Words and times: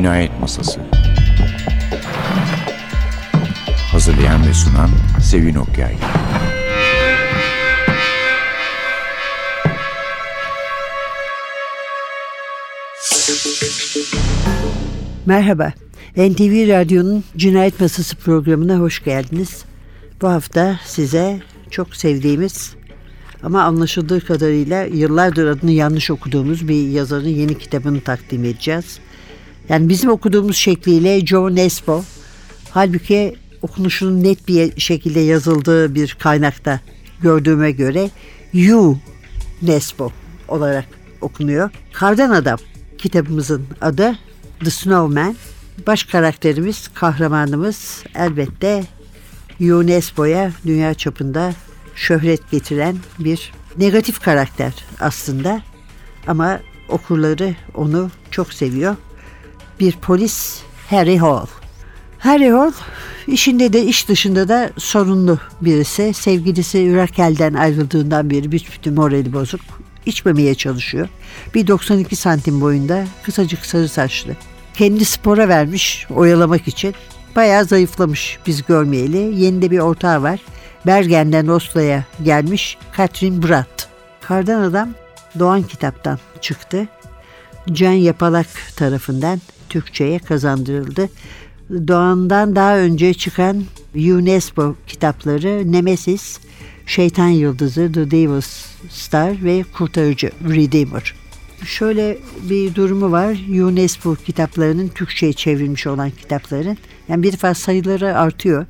Cinayet 0.00 0.40
Masası 0.40 0.80
Hazırlayan 3.92 4.46
ve 4.46 4.54
sunan 4.54 4.90
Sevin 5.22 5.54
Okyay 5.54 5.94
Merhaba, 15.26 15.72
NTV 16.16 16.68
Radyo'nun 16.68 17.24
Cinayet 17.36 17.80
Masası 17.80 18.16
programına 18.16 18.76
hoş 18.76 19.04
geldiniz. 19.04 19.64
Bu 20.22 20.28
hafta 20.28 20.80
size 20.84 21.40
çok 21.70 21.96
sevdiğimiz 21.96 22.74
ama 23.42 23.62
anlaşıldığı 23.62 24.20
kadarıyla 24.26 24.82
yıllardır 24.82 25.46
adını 25.46 25.70
yanlış 25.70 26.10
okuduğumuz 26.10 26.68
bir 26.68 26.88
yazarın 26.88 27.28
yeni 27.28 27.58
kitabını 27.58 28.00
takdim 28.00 28.44
edeceğiz. 28.44 29.00
Yani 29.70 29.88
bizim 29.88 30.10
okuduğumuz 30.10 30.56
şekliyle 30.56 31.26
Joe 31.26 31.54
Nesbo. 31.54 32.04
Halbuki 32.70 33.36
okunuşunun 33.62 34.24
net 34.24 34.48
bir 34.48 34.80
şekilde 34.80 35.20
yazıldığı 35.20 35.94
bir 35.94 36.16
kaynakta 36.20 36.80
gördüğüme 37.22 37.70
göre 37.70 38.10
You 38.52 38.98
Nesbo 39.62 40.12
olarak 40.48 40.84
okunuyor. 41.20 41.70
Kardan 41.92 42.30
Adam 42.30 42.58
kitabımızın 42.98 43.66
adı 43.80 44.18
The 44.64 44.70
Snowman. 44.70 45.36
Baş 45.86 46.04
karakterimiz, 46.04 46.88
kahramanımız 46.94 48.04
elbette 48.14 48.84
UNESCO'ya 49.60 50.52
dünya 50.66 50.94
çapında 50.94 51.54
şöhret 51.94 52.50
getiren 52.50 52.96
bir 53.18 53.52
negatif 53.76 54.20
karakter 54.20 54.72
aslında. 55.00 55.62
Ama 56.26 56.60
okurları 56.88 57.54
onu 57.74 58.10
çok 58.30 58.52
seviyor. 58.52 58.96
Bir 59.80 59.92
polis 59.92 60.60
Harry 60.90 61.18
Hall. 61.18 61.46
Harry 62.18 62.50
Hall 62.50 62.72
işinde 63.26 63.72
de 63.72 63.84
iş 63.84 64.08
dışında 64.08 64.48
da 64.48 64.70
sorunlu 64.78 65.38
birisi. 65.60 66.14
Sevgilisi 66.14 66.96
Raquel'den 66.96 67.54
ayrıldığından 67.54 68.30
beri 68.30 68.52
bütün 68.52 68.94
morali 68.94 69.32
bozuk. 69.32 69.60
İçmemeye 70.06 70.54
çalışıyor. 70.54 71.08
Bir 71.54 71.66
92 71.66 72.16
santim 72.16 72.60
boyunda 72.60 73.04
kısacık 73.22 73.66
sarı 73.66 73.88
saçlı. 73.88 74.36
Kendi 74.74 75.04
spora 75.04 75.48
vermiş 75.48 76.06
oyalamak 76.10 76.68
için. 76.68 76.94
Bayağı 77.36 77.64
zayıflamış 77.64 78.38
biz 78.46 78.66
görmeyeli. 78.66 79.42
Yeni 79.42 79.62
de 79.62 79.70
bir 79.70 79.78
ortağı 79.78 80.22
var. 80.22 80.40
Bergen'den 80.86 81.46
Oslo'ya 81.46 82.04
gelmiş 82.22 82.78
Katrin 82.92 83.42
Bratt. 83.42 83.88
Kardan 84.20 84.60
Adam 84.62 84.88
Doğan 85.38 85.62
kitaptan 85.62 86.18
çıktı. 86.40 86.88
Can 87.72 87.92
Yapalak 87.92 88.46
tarafından 88.76 89.40
Türkçe'ye 89.70 90.18
kazandırıldı. 90.18 91.08
Doğan'dan 91.88 92.56
daha 92.56 92.78
önce 92.78 93.14
çıkan 93.14 93.64
UNESCO 93.94 94.74
kitapları 94.86 95.72
Nemesis, 95.72 96.38
Şeytan 96.86 97.28
Yıldızı, 97.28 97.92
The 97.92 98.10
Devil's 98.10 98.66
Star 98.88 99.44
ve 99.44 99.64
Kurtarıcı 99.76 100.30
Redeemer. 100.48 101.14
Şöyle 101.64 102.18
bir 102.50 102.74
durumu 102.74 103.12
var. 103.12 103.38
UNESCO 103.62 104.14
kitaplarının 104.14 104.88
Türkçe'ye 104.88 105.32
çevrilmiş 105.32 105.86
olan 105.86 106.10
kitapların. 106.10 106.78
Yani 107.08 107.22
bir 107.22 107.32
defa 107.32 107.54
sayıları 107.54 108.18
artıyor. 108.18 108.66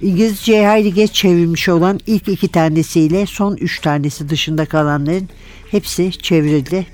İngilizceye 0.00 0.66
hayli 0.66 0.94
geç 0.94 1.12
çevrilmiş 1.12 1.68
olan 1.68 2.00
ilk 2.06 2.28
iki 2.28 2.48
tanesiyle 2.48 3.26
son 3.26 3.56
üç 3.56 3.80
tanesi 3.80 4.28
dışında 4.28 4.66
kalanların 4.66 5.28
hepsi 5.70 6.12
çevrildi. 6.12 6.86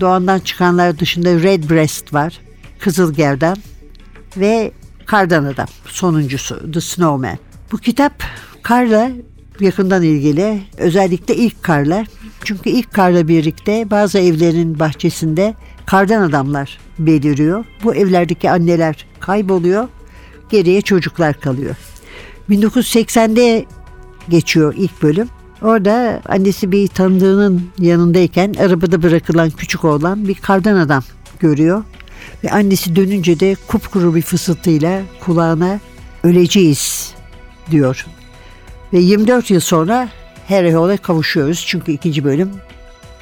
Doğandan 0.00 0.38
çıkanlar 0.38 0.98
dışında 0.98 1.42
Red 1.42 1.70
Breast 1.70 2.14
var, 2.14 2.40
Kızıl 2.80 3.14
Gerdan 3.14 3.56
ve 4.36 4.72
Kardan 5.06 5.44
Adam 5.44 5.66
sonuncusu 5.86 6.72
The 6.72 6.80
Snowman. 6.80 7.38
Bu 7.72 7.78
kitap 7.78 8.22
karla 8.62 9.10
yakından 9.60 10.02
ilgili 10.02 10.62
özellikle 10.78 11.36
ilk 11.36 11.62
karla 11.62 12.04
çünkü 12.44 12.70
ilk 12.70 12.94
karla 12.94 13.28
birlikte 13.28 13.90
bazı 13.90 14.18
evlerin 14.18 14.78
bahçesinde 14.78 15.54
kardan 15.86 16.22
adamlar 16.22 16.78
beliriyor. 16.98 17.64
Bu 17.84 17.94
evlerdeki 17.94 18.50
anneler 18.50 19.06
kayboluyor. 19.20 19.88
Geriye 20.50 20.82
çocuklar 20.82 21.40
kalıyor. 21.40 21.76
1980'de 22.50 23.64
geçiyor 24.28 24.74
ilk 24.76 25.02
bölüm. 25.02 25.28
Orada 25.62 26.22
annesi 26.28 26.72
bir 26.72 26.88
tanıdığının 26.88 27.62
yanındayken 27.78 28.54
arabada 28.54 29.02
bırakılan 29.02 29.50
küçük 29.50 29.84
oğlan 29.84 30.28
bir 30.28 30.34
kardan 30.34 30.76
adam 30.76 31.02
görüyor. 31.40 31.82
Ve 32.44 32.50
annesi 32.50 32.96
dönünce 32.96 33.40
de 33.40 33.56
kupkuru 33.68 34.14
bir 34.14 34.22
fısıltıyla 34.22 35.02
kulağına 35.20 35.80
öleceğiz 36.22 37.14
diyor. 37.70 38.06
Ve 38.92 38.98
24 38.98 39.50
yıl 39.50 39.60
sonra 39.60 40.08
Harry 40.48 40.96
kavuşuyoruz. 40.96 41.64
Çünkü 41.66 41.92
ikinci 41.92 42.24
bölüm 42.24 42.50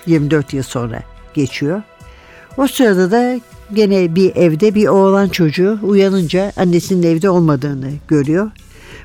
24 0.06 0.54
yıl 0.54 0.62
sonra 0.62 1.02
geçiyor. 1.34 1.82
O 2.56 2.66
sırada 2.66 3.10
da 3.10 3.40
gene 3.72 4.14
bir 4.14 4.36
evde 4.36 4.74
bir 4.74 4.88
oğlan 4.88 5.28
çocuğu 5.28 5.78
uyanınca 5.82 6.52
annesinin 6.56 7.02
evde 7.02 7.30
olmadığını 7.30 7.90
görüyor. 8.08 8.50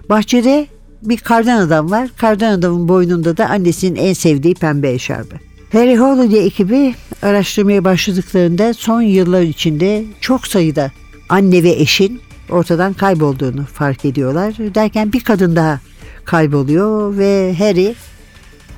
Bahçede 0.09 0.67
bir 1.01 1.17
kardan 1.17 1.57
adam 1.57 1.91
var. 1.91 2.09
Kardan 2.17 2.51
adamın 2.51 2.87
boynunda 2.87 3.37
da 3.37 3.49
annesinin 3.49 3.95
en 3.95 4.13
sevdiği 4.13 4.55
pembe 4.55 4.91
eşarbı. 4.91 5.35
Harry 5.71 6.25
ile 6.27 6.45
ekibi 6.45 6.95
araştırmaya 7.21 7.83
başladıklarında 7.83 8.73
son 8.73 9.01
yıllar 9.01 9.41
içinde 9.41 10.03
çok 10.21 10.47
sayıda 10.47 10.91
anne 11.29 11.63
ve 11.63 11.69
eşin 11.69 12.21
ortadan 12.49 12.93
kaybolduğunu 12.93 13.65
fark 13.65 14.05
ediyorlar. 14.05 14.53
Derken 14.75 15.13
bir 15.13 15.23
kadın 15.23 15.55
daha 15.55 15.79
kayboluyor 16.25 17.17
ve 17.17 17.55
Harry 17.57 17.95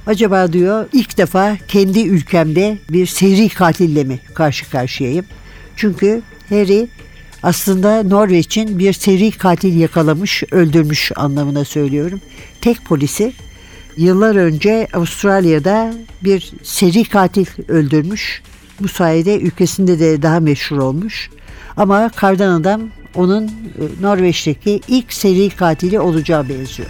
acaba 0.08 0.54
diyor 0.54 0.86
ilk 0.94 1.18
defa 1.18 1.58
kendi 1.68 2.00
ülkemde 2.00 2.78
bir 2.90 3.06
seri 3.06 3.50
katille 3.50 4.04
mi 4.04 4.20
karşı 4.34 4.70
karşıyayım? 4.70 5.26
Çünkü 5.76 6.22
Harry 6.50 6.88
aslında 7.44 8.04
Norveç'in 8.04 8.80
bir 8.80 8.94
seri 8.94 9.32
katil 9.32 9.80
yakalamış, 9.80 10.44
öldürmüş 10.52 11.12
anlamına 11.16 11.66
söylüyorum. 11.66 12.22
Tek 12.62 12.86
polisi 12.86 13.34
yıllar 13.98 14.36
önce 14.36 14.88
Avustralya'da 14.94 15.94
bir 16.24 16.52
seri 16.64 17.04
katil 17.04 17.46
öldürmüş. 17.68 18.42
Bu 18.80 18.88
sayede 18.88 19.40
ülkesinde 19.40 20.00
de 20.00 20.22
daha 20.22 20.40
meşhur 20.40 20.78
olmuş. 20.78 21.30
Ama 21.78 22.10
kardan 22.10 22.62
adam 22.62 22.82
onun 23.16 23.48
e, 23.48 23.52
Norveç'teki 24.02 24.82
ilk 24.88 25.14
seri 25.14 25.50
katili 25.50 26.00
olacağı 26.00 26.50
benziyor. 26.50 26.90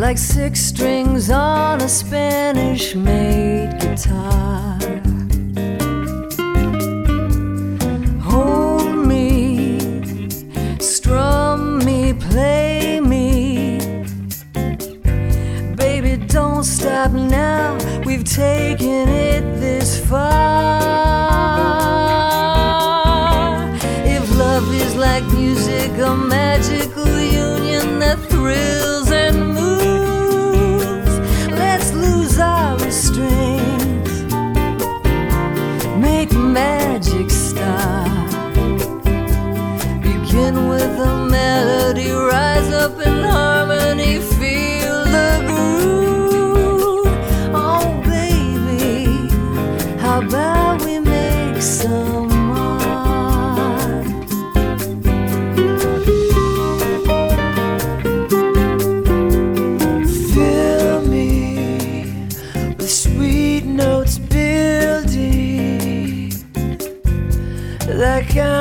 Like 0.00 0.16
six 0.16 0.60
strings 0.60 1.28
on 1.30 1.82
a 1.82 1.88
Spanish 1.88 2.94
made 2.94 3.78
guitar. 3.80 4.99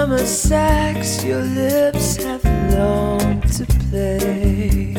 A 0.01 0.25
sax, 0.25 1.23
your 1.25 1.43
lips 1.43 2.15
have 2.23 2.43
longed 2.73 3.43
to 3.53 3.65
play. 3.89 4.95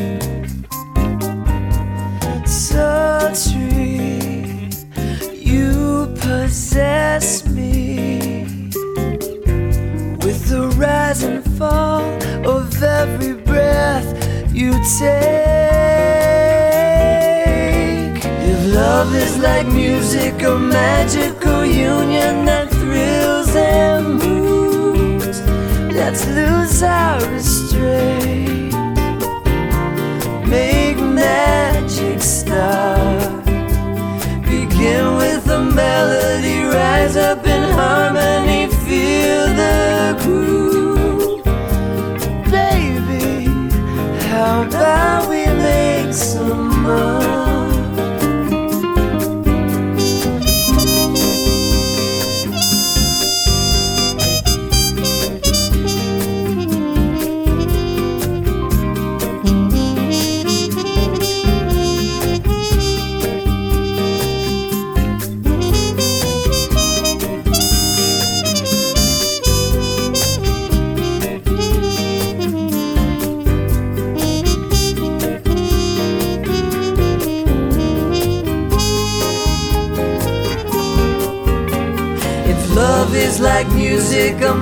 Sultry, 2.45 4.29
you 5.33 6.07
possess 6.21 7.45
me 7.47 8.45
with 10.23 10.47
the 10.49 10.71
rise 10.77 11.23
and 11.23 11.43
fall 11.57 12.03
of 12.47 12.81
every 12.81 13.33
breath 13.33 14.07
you 14.53 14.71
take. 14.99 15.81
If 18.23 18.73
love 18.73 19.13
is 19.15 19.37
like 19.39 19.65
music, 19.67 20.43
a 20.43 20.57
magical 20.57 21.65
union 21.65 22.45
that 22.45 22.69
thrills 22.69 23.55
and 23.55 24.30
let's 26.11 26.27
lose 26.27 26.83
our 26.83 27.21
restraint. 27.31 28.73
Make 30.45 30.97
magic 30.97 32.21
start. 32.21 33.45
Begin 34.43 35.15
with 35.15 35.47
a 35.47 35.61
melody, 35.61 36.63
rise 36.63 37.15
up 37.15 37.47
in 37.47 37.63
harmony, 37.63 38.67
feel 38.83 39.45
the 39.61 40.19
groove. 40.23 41.43
Baby, 42.51 43.45
how 44.27 44.63
about 44.63 45.29
we 45.29 45.45
make 45.45 46.13
some 46.13 46.83
more? 46.83 47.50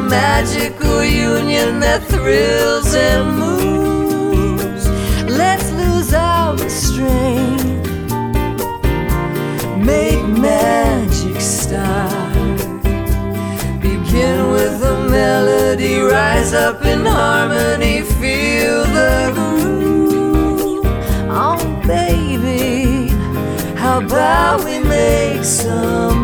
Magical 0.09 1.03
union 1.03 1.79
that 1.79 2.01
thrills 2.03 2.95
and 2.95 3.37
moves, 3.37 4.89
let's 5.29 5.71
lose 5.71 6.13
our 6.13 6.55
restraint. 6.57 7.85
Make 9.77 10.25
magic 10.25 11.39
start. 11.39 12.57
Begin 13.81 14.49
with 14.51 14.81
a 14.83 15.07
melody, 15.09 15.99
rise 15.99 16.53
up 16.53 16.83
in 16.83 17.05
harmony, 17.05 18.01
feel 18.01 18.83
the 18.85 19.31
groove. 19.35 20.85
Oh, 21.29 21.59
baby, 21.85 23.09
how 23.75 23.99
about 23.99 24.65
we 24.65 24.79
make 24.79 25.43
some 25.43 26.18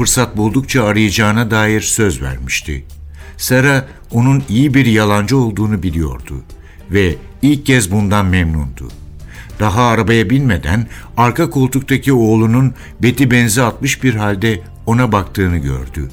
fırsat 0.00 0.36
buldukça 0.36 0.84
arayacağına 0.84 1.50
dair 1.50 1.80
söz 1.80 2.22
vermişti. 2.22 2.84
Sara 3.36 3.86
onun 4.10 4.42
iyi 4.48 4.74
bir 4.74 4.86
yalancı 4.86 5.36
olduğunu 5.36 5.82
biliyordu 5.82 6.34
ve 6.90 7.16
ilk 7.42 7.66
kez 7.66 7.90
bundan 7.90 8.26
memnundu. 8.26 8.88
Daha 9.58 9.82
arabaya 9.82 10.30
binmeden 10.30 10.86
arka 11.16 11.50
koltuktaki 11.50 12.12
oğlunun 12.12 12.74
beti 13.02 13.30
benzi 13.30 13.62
atmış 13.62 14.02
bir 14.02 14.14
halde 14.14 14.62
ona 14.86 15.12
baktığını 15.12 15.58
gördü. 15.58 16.08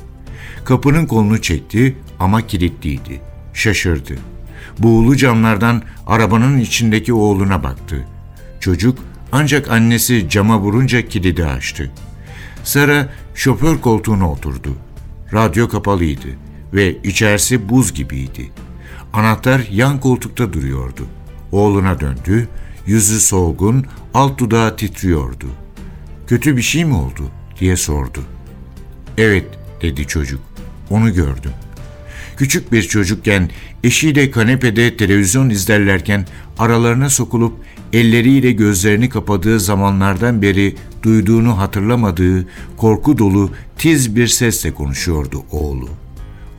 Kapının 0.66 1.06
kolunu 1.06 1.42
çekti 1.42 1.96
ama 2.20 2.48
kilitliydi. 2.48 3.22
Şaşırdı. 3.54 4.16
Buğulu 4.80 5.18
camlardan 5.18 5.82
arabanın 6.08 6.60
içindeki 6.60 7.14
oğluna 7.14 7.64
baktı. 7.64 8.08
Çocuk 8.60 8.98
ancak 9.32 9.72
annesi 9.72 10.30
cama 10.30 10.60
vurunca 10.60 11.02
kilidi 11.02 11.46
açtı. 11.46 11.92
Sara 12.68 13.10
şoför 13.36 13.78
koltuğuna 13.78 14.32
oturdu. 14.32 14.76
Radyo 15.34 15.70
kapalıydı 15.70 16.28
ve 16.74 16.98
içerisi 17.04 17.70
buz 17.70 17.94
gibiydi. 17.94 18.52
Anahtar 19.14 19.68
yan 19.72 20.00
koltukta 20.00 20.54
duruyordu. 20.54 21.06
Oğluna 21.52 22.00
döndü, 22.00 22.48
yüzü 22.86 23.20
solgun, 23.20 23.86
alt 24.14 24.38
dudağı 24.40 24.76
titriyordu. 24.76 25.46
Kötü 26.28 26.58
bir 26.58 26.62
şey 26.62 26.86
mi 26.86 26.96
oldu 26.96 27.32
diye 27.60 27.78
sordu. 27.78 28.20
Evet 29.18 29.46
dedi 29.82 30.08
çocuk. 30.08 30.42
Onu 30.90 31.14
gördüm. 31.14 31.52
Küçük 32.38 32.72
bir 32.72 32.84
çocukken 32.84 33.50
eşiyle 33.84 34.32
kanepede 34.32 34.98
televizyon 34.98 35.50
izlerlerken 35.50 36.28
aralarına 36.58 37.10
sokulup 37.10 37.54
elleriyle 37.94 38.52
gözlerini 38.52 39.10
kapadığı 39.10 39.60
zamanlardan 39.60 40.42
beri 40.42 40.76
duyduğunu 41.04 41.58
hatırlamadığı 41.58 42.48
korku 42.78 43.18
dolu 43.18 43.52
tiz 43.78 44.16
bir 44.16 44.28
sesle 44.28 44.74
konuşuyordu 44.74 45.44
oğlu. 45.52 45.90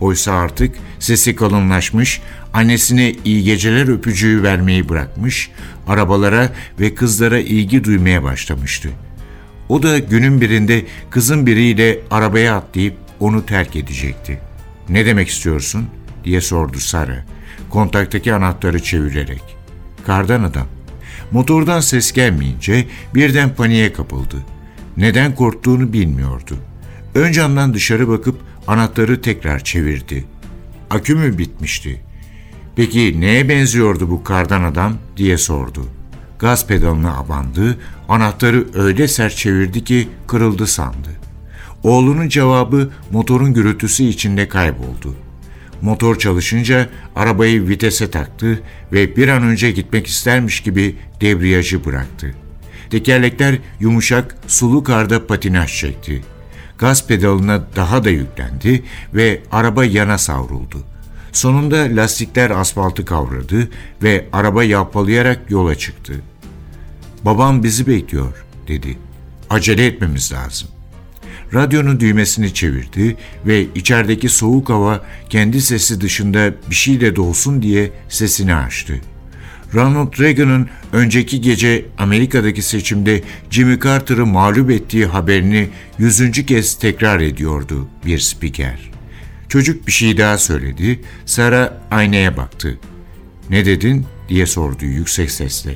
Oysa 0.00 0.32
artık 0.32 0.76
sesi 0.98 1.36
kalınlaşmış, 1.36 2.20
annesine 2.52 3.14
iyi 3.24 3.44
geceler 3.44 3.88
öpücüğü 3.88 4.42
vermeyi 4.42 4.88
bırakmış, 4.88 5.50
arabalara 5.86 6.52
ve 6.80 6.94
kızlara 6.94 7.38
ilgi 7.38 7.84
duymaya 7.84 8.22
başlamıştı. 8.22 8.88
O 9.68 9.82
da 9.82 9.98
günün 9.98 10.40
birinde 10.40 10.84
kızın 11.10 11.46
biriyle 11.46 12.00
arabaya 12.10 12.56
atlayıp 12.56 12.94
onu 13.20 13.46
terk 13.46 13.76
edecekti. 13.76 14.38
Ne 14.88 15.06
demek 15.06 15.28
istiyorsun? 15.28 15.86
diye 16.24 16.40
sordu 16.40 16.78
Sara, 16.78 17.24
kontaktaki 17.70 18.34
anahtarı 18.34 18.82
çevirerek. 18.82 19.42
Kardan 20.06 20.42
adam. 20.42 20.77
Motordan 21.32 21.80
ses 21.80 22.12
gelmeyince 22.12 22.86
birden 23.14 23.54
paniğe 23.54 23.92
kapıldı. 23.92 24.36
Neden 24.96 25.34
korktuğunu 25.34 25.92
bilmiyordu. 25.92 26.56
Ön 27.14 27.32
camdan 27.32 27.74
dışarı 27.74 28.08
bakıp 28.08 28.40
anahtarı 28.66 29.22
tekrar 29.22 29.64
çevirdi. 29.64 30.24
Akü 30.90 31.14
mü 31.14 31.38
bitmişti? 31.38 32.02
Peki 32.76 33.20
neye 33.20 33.48
benziyordu 33.48 34.10
bu 34.10 34.24
kardan 34.24 34.62
adam 34.62 34.94
diye 35.16 35.38
sordu. 35.38 35.86
Gaz 36.38 36.66
pedalına 36.66 37.16
abandı, 37.16 37.78
anahtarı 38.08 38.66
öyle 38.74 39.08
sert 39.08 39.36
çevirdi 39.36 39.84
ki 39.84 40.08
kırıldı 40.26 40.66
sandı. 40.66 41.08
Oğlunun 41.82 42.28
cevabı 42.28 42.90
motorun 43.10 43.54
gürültüsü 43.54 44.04
içinde 44.04 44.48
kayboldu. 44.48 45.14
Motor 45.82 46.18
çalışınca 46.18 46.88
arabayı 47.16 47.68
vitese 47.68 48.10
taktı 48.10 48.62
ve 48.92 49.16
bir 49.16 49.28
an 49.28 49.42
önce 49.42 49.70
gitmek 49.70 50.06
istermiş 50.06 50.60
gibi 50.60 50.96
debriyajı 51.20 51.84
bıraktı. 51.84 52.34
Tekerlekler 52.90 53.58
yumuşak, 53.80 54.36
sulu 54.46 54.84
karda 54.84 55.26
patinaj 55.26 55.80
çekti. 55.80 56.22
Gaz 56.78 57.06
pedalına 57.06 57.66
daha 57.76 58.04
da 58.04 58.10
yüklendi 58.10 58.84
ve 59.14 59.42
araba 59.52 59.84
yana 59.84 60.18
savruldu. 60.18 60.84
Sonunda 61.32 61.76
lastikler 61.76 62.50
asfaltı 62.50 63.04
kavradı 63.04 63.68
ve 64.02 64.26
araba 64.32 64.64
yalpalayarak 64.64 65.50
yola 65.50 65.74
çıktı. 65.74 66.12
Babam 67.24 67.62
bizi 67.62 67.86
bekliyor 67.86 68.44
dedi. 68.68 68.98
Acele 69.50 69.86
etmemiz 69.86 70.32
lazım. 70.32 70.68
Radyonun 71.54 72.00
düğmesini 72.00 72.54
çevirdi 72.54 73.16
ve 73.46 73.66
içerideki 73.74 74.28
soğuk 74.28 74.68
hava 74.68 75.04
kendi 75.30 75.60
sesi 75.60 76.00
dışında 76.00 76.52
bir 76.70 76.74
şeyle 76.74 77.16
dolsun 77.16 77.62
diye 77.62 77.90
sesini 78.08 78.54
açtı. 78.54 79.00
Ronald 79.74 80.20
Reagan'ın 80.20 80.68
önceki 80.92 81.40
gece 81.40 81.86
Amerika'daki 81.98 82.62
seçimde 82.62 83.22
Jimmy 83.50 83.80
Carter'ı 83.80 84.26
mağlup 84.26 84.70
ettiği 84.70 85.06
haberini 85.06 85.68
yüzüncü 85.98 86.46
kez 86.46 86.78
tekrar 86.78 87.20
ediyordu 87.20 87.88
bir 88.06 88.18
spiker. 88.18 88.90
Çocuk 89.48 89.86
bir 89.86 89.92
şey 89.92 90.18
daha 90.18 90.38
söyledi, 90.38 91.00
Sarah 91.26 91.70
aynaya 91.90 92.36
baktı. 92.36 92.78
Ne 93.50 93.64
dedin 93.64 94.06
diye 94.28 94.46
sordu 94.46 94.84
yüksek 94.84 95.30
sesle. 95.30 95.74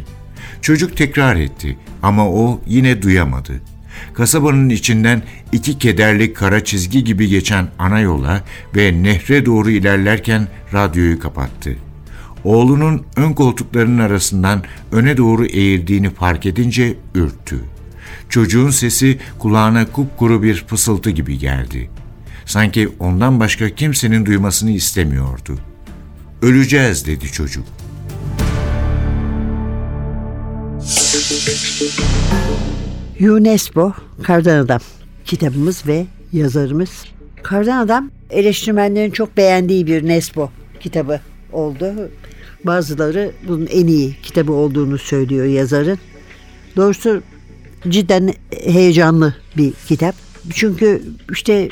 Çocuk 0.63 0.97
tekrar 0.97 1.37
etti 1.37 1.79
ama 2.03 2.31
o 2.31 2.61
yine 2.67 3.03
duyamadı. 3.03 3.72
Kasabanın 4.15 4.69
içinden 4.69 5.23
iki 5.53 5.79
kederli 5.79 6.33
kara 6.33 6.65
çizgi 6.65 7.05
gibi 7.05 7.29
geçen 7.29 7.69
ana 7.79 8.01
yola 8.01 8.45
ve 8.77 9.03
nehre 9.03 9.47
doğru 9.47 9.71
ilerlerken 9.71 10.49
radyoyu 10.73 11.19
kapattı. 11.19 11.77
Oğlunun 12.45 13.07
ön 13.17 13.33
koltuklarının 13.33 13.99
arasından 13.99 14.63
öne 14.93 15.17
doğru 15.17 15.47
eğildiğini 15.47 16.11
fark 16.11 16.47
edince 16.47 16.95
ürktü. 17.15 17.61
Çocuğun 18.29 18.71
sesi 18.71 19.19
kulağına 19.39 19.87
kupkuru 19.87 20.43
bir 20.43 20.65
fısıltı 20.67 21.11
gibi 21.11 21.39
geldi. 21.39 21.91
Sanki 22.47 22.89
ondan 22.99 23.41
başka 23.41 23.71
kimsenin 23.71 24.27
duymasını 24.27 24.71
istemiyordu. 24.71 25.59
Öleceğiz 26.43 27.07
dedi 27.07 27.33
çocuk. 27.33 27.65
UNESCO 33.23 33.93
Kardan 34.23 34.59
Adam 34.59 34.81
kitabımız 35.25 35.87
ve 35.87 36.07
yazarımız. 36.33 37.05
Kardan 37.43 37.87
Adam 37.87 38.11
eleştirmenlerin 38.31 39.11
çok 39.11 39.37
beğendiği 39.37 39.87
bir 39.87 40.09
Nesbo 40.09 40.51
kitabı 40.81 41.21
oldu. 41.53 42.11
Bazıları 42.65 43.33
bunun 43.49 43.67
en 43.67 43.87
iyi 43.87 44.17
kitabı 44.23 44.53
olduğunu 44.53 44.99
söylüyor 44.99 45.47
yazarın. 45.47 45.99
Doğrusu 46.77 47.23
cidden 47.89 48.35
heyecanlı 48.65 49.35
bir 49.57 49.73
kitap. 49.89 50.15
Çünkü 50.55 51.03
işte 51.33 51.69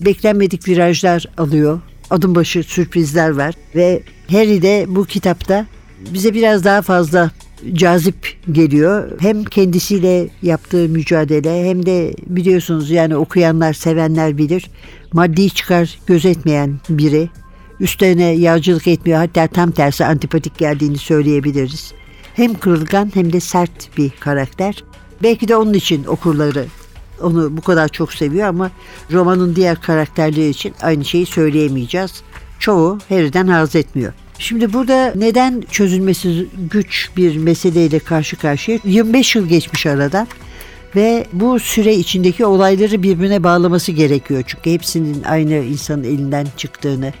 beklenmedik 0.00 0.68
virajlar 0.68 1.26
alıyor. 1.38 1.80
Adım 2.10 2.34
başı 2.34 2.62
sürprizler 2.62 3.30
var 3.30 3.54
ve 3.74 4.02
Harry 4.30 4.62
de 4.62 4.86
bu 4.88 5.04
kitapta 5.04 5.66
bize 6.12 6.34
biraz 6.34 6.64
daha 6.64 6.82
fazla 6.82 7.30
cazip 7.72 8.36
geliyor. 8.52 9.10
Hem 9.20 9.44
kendisiyle 9.44 10.28
yaptığı 10.42 10.88
mücadele 10.88 11.68
hem 11.68 11.86
de 11.86 12.14
biliyorsunuz 12.26 12.90
yani 12.90 13.16
okuyanlar, 13.16 13.72
sevenler 13.72 14.38
bilir. 14.38 14.70
Maddi 15.12 15.50
çıkar 15.50 15.98
gözetmeyen 16.06 16.80
biri. 16.88 17.28
Üstlerine 17.80 18.24
yağcılık 18.24 18.88
etmiyor 18.88 19.18
hatta 19.18 19.46
tam 19.46 19.70
tersi 19.70 20.04
antipatik 20.04 20.58
geldiğini 20.58 20.98
söyleyebiliriz. 20.98 21.92
Hem 22.34 22.54
kırılgan 22.54 23.10
hem 23.14 23.32
de 23.32 23.40
sert 23.40 23.98
bir 23.98 24.10
karakter. 24.10 24.84
Belki 25.22 25.48
de 25.48 25.56
onun 25.56 25.74
için 25.74 26.04
okurları 26.04 26.64
onu 27.22 27.56
bu 27.56 27.60
kadar 27.60 27.88
çok 27.88 28.12
seviyor 28.12 28.48
ama 28.48 28.70
romanın 29.12 29.56
diğer 29.56 29.80
karakterleri 29.80 30.48
için 30.48 30.74
aynı 30.82 31.04
şeyi 31.04 31.26
söyleyemeyeceğiz. 31.26 32.22
Çoğu 32.58 32.98
Harry'den 33.08 33.46
haz 33.46 33.76
etmiyor. 33.76 34.12
Şimdi 34.40 34.72
burada 34.72 35.12
neden 35.16 35.62
çözülmesi 35.70 36.46
güç 36.70 37.10
bir 37.16 37.36
meseleyle 37.36 37.98
karşı 37.98 38.36
karşıya? 38.36 38.78
25 38.84 39.34
yıl 39.34 39.46
geçmiş 39.46 39.86
aradan 39.86 40.26
ve 40.96 41.26
bu 41.32 41.58
süre 41.58 41.94
içindeki 41.94 42.44
olayları 42.44 43.02
birbirine 43.02 43.44
bağlaması 43.44 43.92
gerekiyor. 43.92 44.42
Çünkü 44.46 44.70
hepsinin 44.70 45.22
aynı 45.22 45.54
insanın 45.54 46.04
elinden 46.04 46.46
çıktığını 46.56 47.12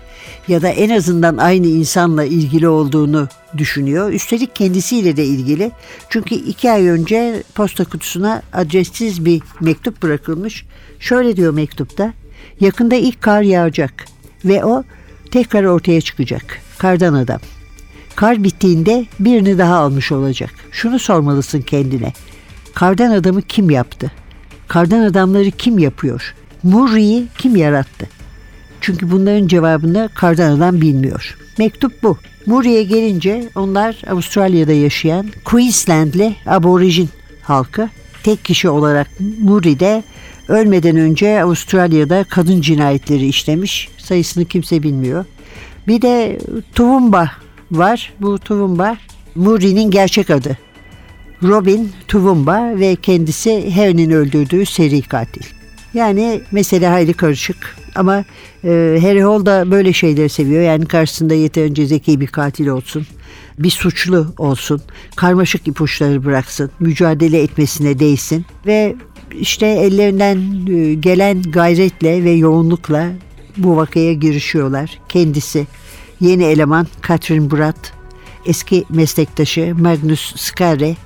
ya 0.48 0.62
da 0.62 0.68
en 0.68 0.90
azından 0.90 1.36
aynı 1.36 1.66
insanla 1.66 2.24
ilgili 2.24 2.68
olduğunu 2.68 3.28
düşünüyor. 3.56 4.12
Üstelik 4.12 4.56
kendisiyle 4.56 5.16
de 5.16 5.24
ilgili. 5.24 5.70
Çünkü 6.08 6.34
iki 6.34 6.70
ay 6.70 6.88
önce 6.88 7.42
posta 7.54 7.84
kutusuna 7.84 8.42
adressiz 8.52 9.24
bir 9.24 9.42
mektup 9.60 10.02
bırakılmış. 10.02 10.64
Şöyle 11.00 11.36
diyor 11.36 11.54
mektupta. 11.54 12.12
Yakında 12.60 12.94
ilk 12.94 13.22
kar 13.22 13.42
yağacak 13.42 14.04
ve 14.44 14.64
o 14.64 14.84
tekrar 15.30 15.64
ortaya 15.64 16.00
çıkacak. 16.00 16.69
Kardan 16.80 17.14
adam. 17.14 17.40
Kar 18.16 18.44
bittiğinde 18.44 19.06
birini 19.20 19.58
daha 19.58 19.76
almış 19.76 20.12
olacak. 20.12 20.50
Şunu 20.72 20.98
sormalısın 20.98 21.60
kendine. 21.60 22.12
Kardan 22.74 23.10
adamı 23.10 23.42
kim 23.42 23.70
yaptı? 23.70 24.12
Kardan 24.68 25.00
adamları 25.00 25.50
kim 25.50 25.78
yapıyor? 25.78 26.34
Murray'i 26.62 27.26
kim 27.38 27.56
yarattı? 27.56 28.08
Çünkü 28.80 29.10
bunların 29.10 29.46
cevabını 29.46 30.08
kardan 30.14 30.56
adam 30.56 30.80
bilmiyor. 30.80 31.38
Mektup 31.58 32.02
bu. 32.02 32.18
Murray'e 32.46 32.82
gelince 32.82 33.48
onlar 33.54 34.02
Avustralya'da 34.10 34.72
yaşayan 34.72 35.26
Queensland'li 35.44 36.36
aborijin 36.46 37.08
halkı. 37.42 37.88
Tek 38.22 38.44
kişi 38.44 38.68
olarak 38.68 39.06
Murray'de 39.40 40.02
ölmeden 40.48 40.96
önce 40.96 41.42
Avustralya'da 41.42 42.24
kadın 42.24 42.60
cinayetleri 42.60 43.26
işlemiş. 43.26 43.88
Sayısını 43.98 44.44
kimse 44.44 44.82
bilmiyor. 44.82 45.24
Bir 45.88 46.02
de 46.02 46.38
Tuvumba 46.74 47.30
var. 47.70 48.12
Bu 48.20 48.38
Tuvumba 48.38 48.96
Murray'nin 49.34 49.90
gerçek 49.90 50.30
adı. 50.30 50.58
Robin 51.42 51.92
Tuvumba 52.08 52.78
ve 52.78 52.96
kendisi 52.96 53.70
Harry'nin 53.74 54.10
öldürdüğü 54.10 54.66
seri 54.66 55.02
katil. 55.02 55.42
Yani 55.94 56.40
mesele 56.52 56.86
hayli 56.88 57.12
karışık 57.12 57.76
ama 57.94 58.24
e, 58.64 58.98
Harry 59.02 59.22
Hall 59.22 59.46
da 59.46 59.70
böyle 59.70 59.92
şeyleri 59.92 60.28
seviyor. 60.28 60.62
Yani 60.62 60.86
karşısında 60.86 61.34
yeterince 61.34 61.86
zeki 61.86 62.20
bir 62.20 62.26
katil 62.26 62.66
olsun, 62.66 63.06
bir 63.58 63.70
suçlu 63.70 64.34
olsun, 64.38 64.82
karmaşık 65.16 65.68
ipuçları 65.68 66.24
bıraksın, 66.24 66.70
mücadele 66.80 67.42
etmesine 67.42 67.98
değsin 67.98 68.44
ve 68.66 68.96
işte 69.40 69.66
ellerinden 69.66 70.38
e, 70.74 70.94
gelen 70.94 71.42
gayretle 71.42 72.24
ve 72.24 72.30
yoğunlukla 72.30 73.08
bu 73.56 73.76
vakaya 73.76 74.12
girişiyorlar. 74.12 74.98
Kendisi, 75.08 75.66
yeni 76.20 76.44
eleman 76.44 76.86
Catherine 77.08 77.50
Bratt, 77.50 77.92
eski 78.46 78.84
meslektaşı 78.90 79.74
Magnus 79.78 80.36
Skare, 80.36 80.96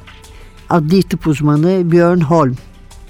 adli 0.70 1.02
tıp 1.02 1.26
uzmanı 1.26 1.92
Björn 1.92 2.20
Holm 2.20 2.56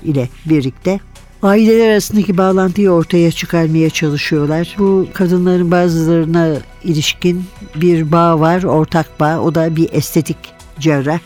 ile 0.05 0.29
birlikte 0.47 1.01
aileler 1.45 1.91
arasındaki 1.91 2.39
bağlantıyı 2.39 2.91
ortaya 2.91 3.33
çıkarmaya 3.33 3.91
çalışıyorlar. 3.91 4.77
Bu 4.79 5.07
kadınların 5.13 5.71
bazılarına 5.71 6.57
ilişkin 6.85 7.45
bir 7.75 8.13
bağ 8.13 8.41
var, 8.41 8.63
ortak 8.63 9.21
bağ. 9.21 9.41
O 9.41 9.55
da 9.55 9.77
bir 9.77 9.89
estetik 9.93 10.37
cerrah. 10.79 11.19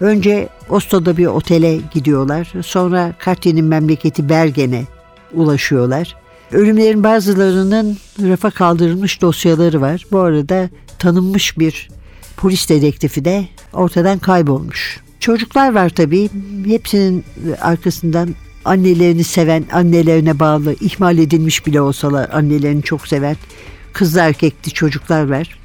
Önce 0.00 0.48
Oslo'da 0.68 1.16
bir 1.16 1.26
otele 1.26 1.80
gidiyorlar. 1.94 2.52
Sonra 2.62 3.14
Katya'nın 3.18 3.64
memleketi 3.64 4.28
Bergen'e 4.28 4.84
ulaşıyorlar. 5.34 6.16
Ölümlerin 6.52 7.04
bazılarının 7.04 7.96
rafa 8.20 8.50
kaldırılmış 8.50 9.22
dosyaları 9.22 9.80
var. 9.80 10.06
Bu 10.12 10.18
arada 10.18 10.68
tanınmış 10.98 11.58
bir 11.58 11.88
polis 12.36 12.68
dedektifi 12.68 13.24
de 13.24 13.44
ortadan 13.72 14.18
kaybolmuş. 14.18 15.00
Çocuklar 15.20 15.74
var 15.74 15.88
tabii. 15.88 16.30
Hepsinin 16.66 17.24
arkasından 17.60 18.34
annelerini 18.64 19.24
seven, 19.24 19.64
annelerine 19.72 20.38
bağlı, 20.38 20.74
ihmal 20.80 21.18
edilmiş 21.18 21.66
bile 21.66 21.80
olsalar 21.80 22.30
annelerini 22.32 22.82
çok 22.82 23.08
seven 23.08 23.36
kızlı 23.92 24.20
erkekli 24.20 24.72
çocuklar 24.72 25.30
var. 25.30 25.58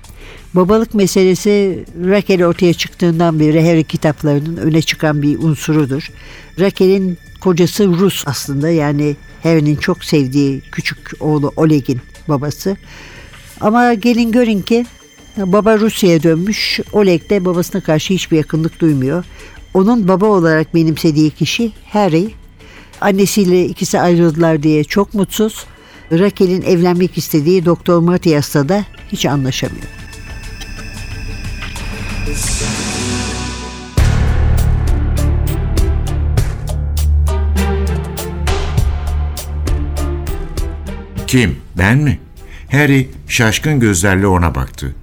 Babalık 0.54 0.94
meselesi 0.94 1.86
Raquel 2.06 2.46
ortaya 2.46 2.74
çıktığından 2.74 3.40
beri 3.40 3.68
Harry 3.68 3.84
kitaplarının 3.84 4.58
öne 4.58 4.82
çıkan 4.82 5.22
bir 5.22 5.40
unsurudur. 5.40 6.12
Raquel'in 6.60 7.18
kocası 7.42 7.88
Rus 7.88 8.24
aslında 8.28 8.70
yani 8.70 9.16
Harry'nin 9.48 9.76
çok 9.76 10.04
sevdiği 10.04 10.62
küçük 10.72 11.12
oğlu 11.20 11.54
Oleg'in 11.56 12.02
babası. 12.28 12.78
Ama 13.62 13.94
gelin 13.94 14.32
görün 14.32 14.62
ki 14.62 14.86
baba 15.38 15.80
Rusya'ya 15.80 16.24
dönmüş. 16.24 16.80
Oleg 16.92 17.30
de 17.30 17.46
babasına 17.46 17.82
karşı 17.82 18.14
hiçbir 18.14 18.38
yakınlık 18.38 18.80
duymuyor. 18.80 19.26
Onun 19.74 20.08
baba 20.08 20.26
olarak 20.26 20.76
benimsediği 20.76 21.32
kişi 21.32 21.72
Harry. 21.90 22.32
Annesiyle 23.02 23.66
ikisi 23.66 24.00
ayrıldılar 24.00 24.64
diye 24.64 24.84
çok 24.84 25.14
mutsuz. 25.14 25.66
Raquel'in 26.12 26.62
evlenmek 26.62 27.18
istediği 27.18 27.66
Doktor 27.66 28.00
Matias'la 28.00 28.70
da 28.70 28.86
hiç 29.12 29.26
anlaşamıyor. 29.26 29.88
Kim? 41.28 41.56
Ben 41.78 41.98
mi? 41.98 42.20
Harry 42.72 43.10
şaşkın 43.28 43.80
gözlerle 43.80 44.28
ona 44.28 44.56
baktı. 44.56 44.96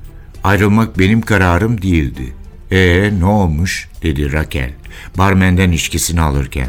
Ayrılmak 0.44 0.98
benim 0.98 1.20
kararım 1.20 1.82
değildi. 1.82 2.32
Ee 2.70 3.10
ne 3.18 3.24
olmuş? 3.24 3.88
dedi 4.02 4.32
Raquel 4.32 4.70
barmenden 5.18 5.72
içkisini 5.72 6.20
alırken. 6.20 6.68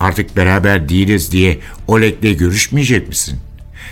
Artık 0.00 0.36
beraber 0.36 0.88
değiliz 0.88 1.32
diye 1.32 1.58
Oleg'le 1.86 2.38
görüşmeyecek 2.38 3.08
misin? 3.08 3.38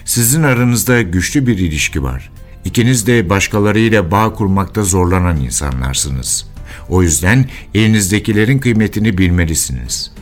Sizin 0.05 0.43
aranızda 0.43 1.03
güçlü 1.03 1.47
bir 1.47 1.59
ilişki 1.59 2.03
var. 2.03 2.31
İkiniz 2.65 3.07
de 3.07 3.31
başkalarıyla 3.31 4.11
bağ 4.11 4.33
kurmakta 4.33 4.83
zorlanan 4.83 5.37
insanlarsınız. 5.37 6.47
O 6.89 7.03
yüzden 7.03 7.47
elinizdekilerin 7.75 8.59
kıymetini 8.59 9.19
bilmelisiniz. 9.19 10.13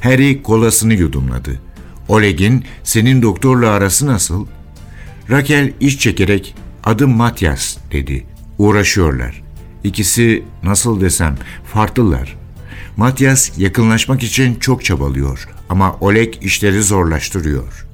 Harry 0.00 0.42
kolasını 0.42 0.94
yudumladı. 0.94 1.60
Oleg'in 2.08 2.64
senin 2.84 3.22
doktorla 3.22 3.70
arası 3.70 4.06
nasıl? 4.06 4.46
Raquel 5.30 5.72
iç 5.80 6.00
çekerek 6.00 6.54
adım 6.84 7.16
Matyas 7.16 7.76
dedi. 7.92 8.26
Uğraşıyorlar. 8.58 9.42
İkisi 9.84 10.42
nasıl 10.62 11.00
desem 11.00 11.36
farklılar. 11.72 12.36
Matyas 12.96 13.58
yakınlaşmak 13.58 14.22
için 14.22 14.54
çok 14.54 14.84
çabalıyor 14.84 15.48
ama 15.68 15.96
Oleg 16.00 16.34
işleri 16.40 16.82
zorlaştırıyor. 16.82 17.86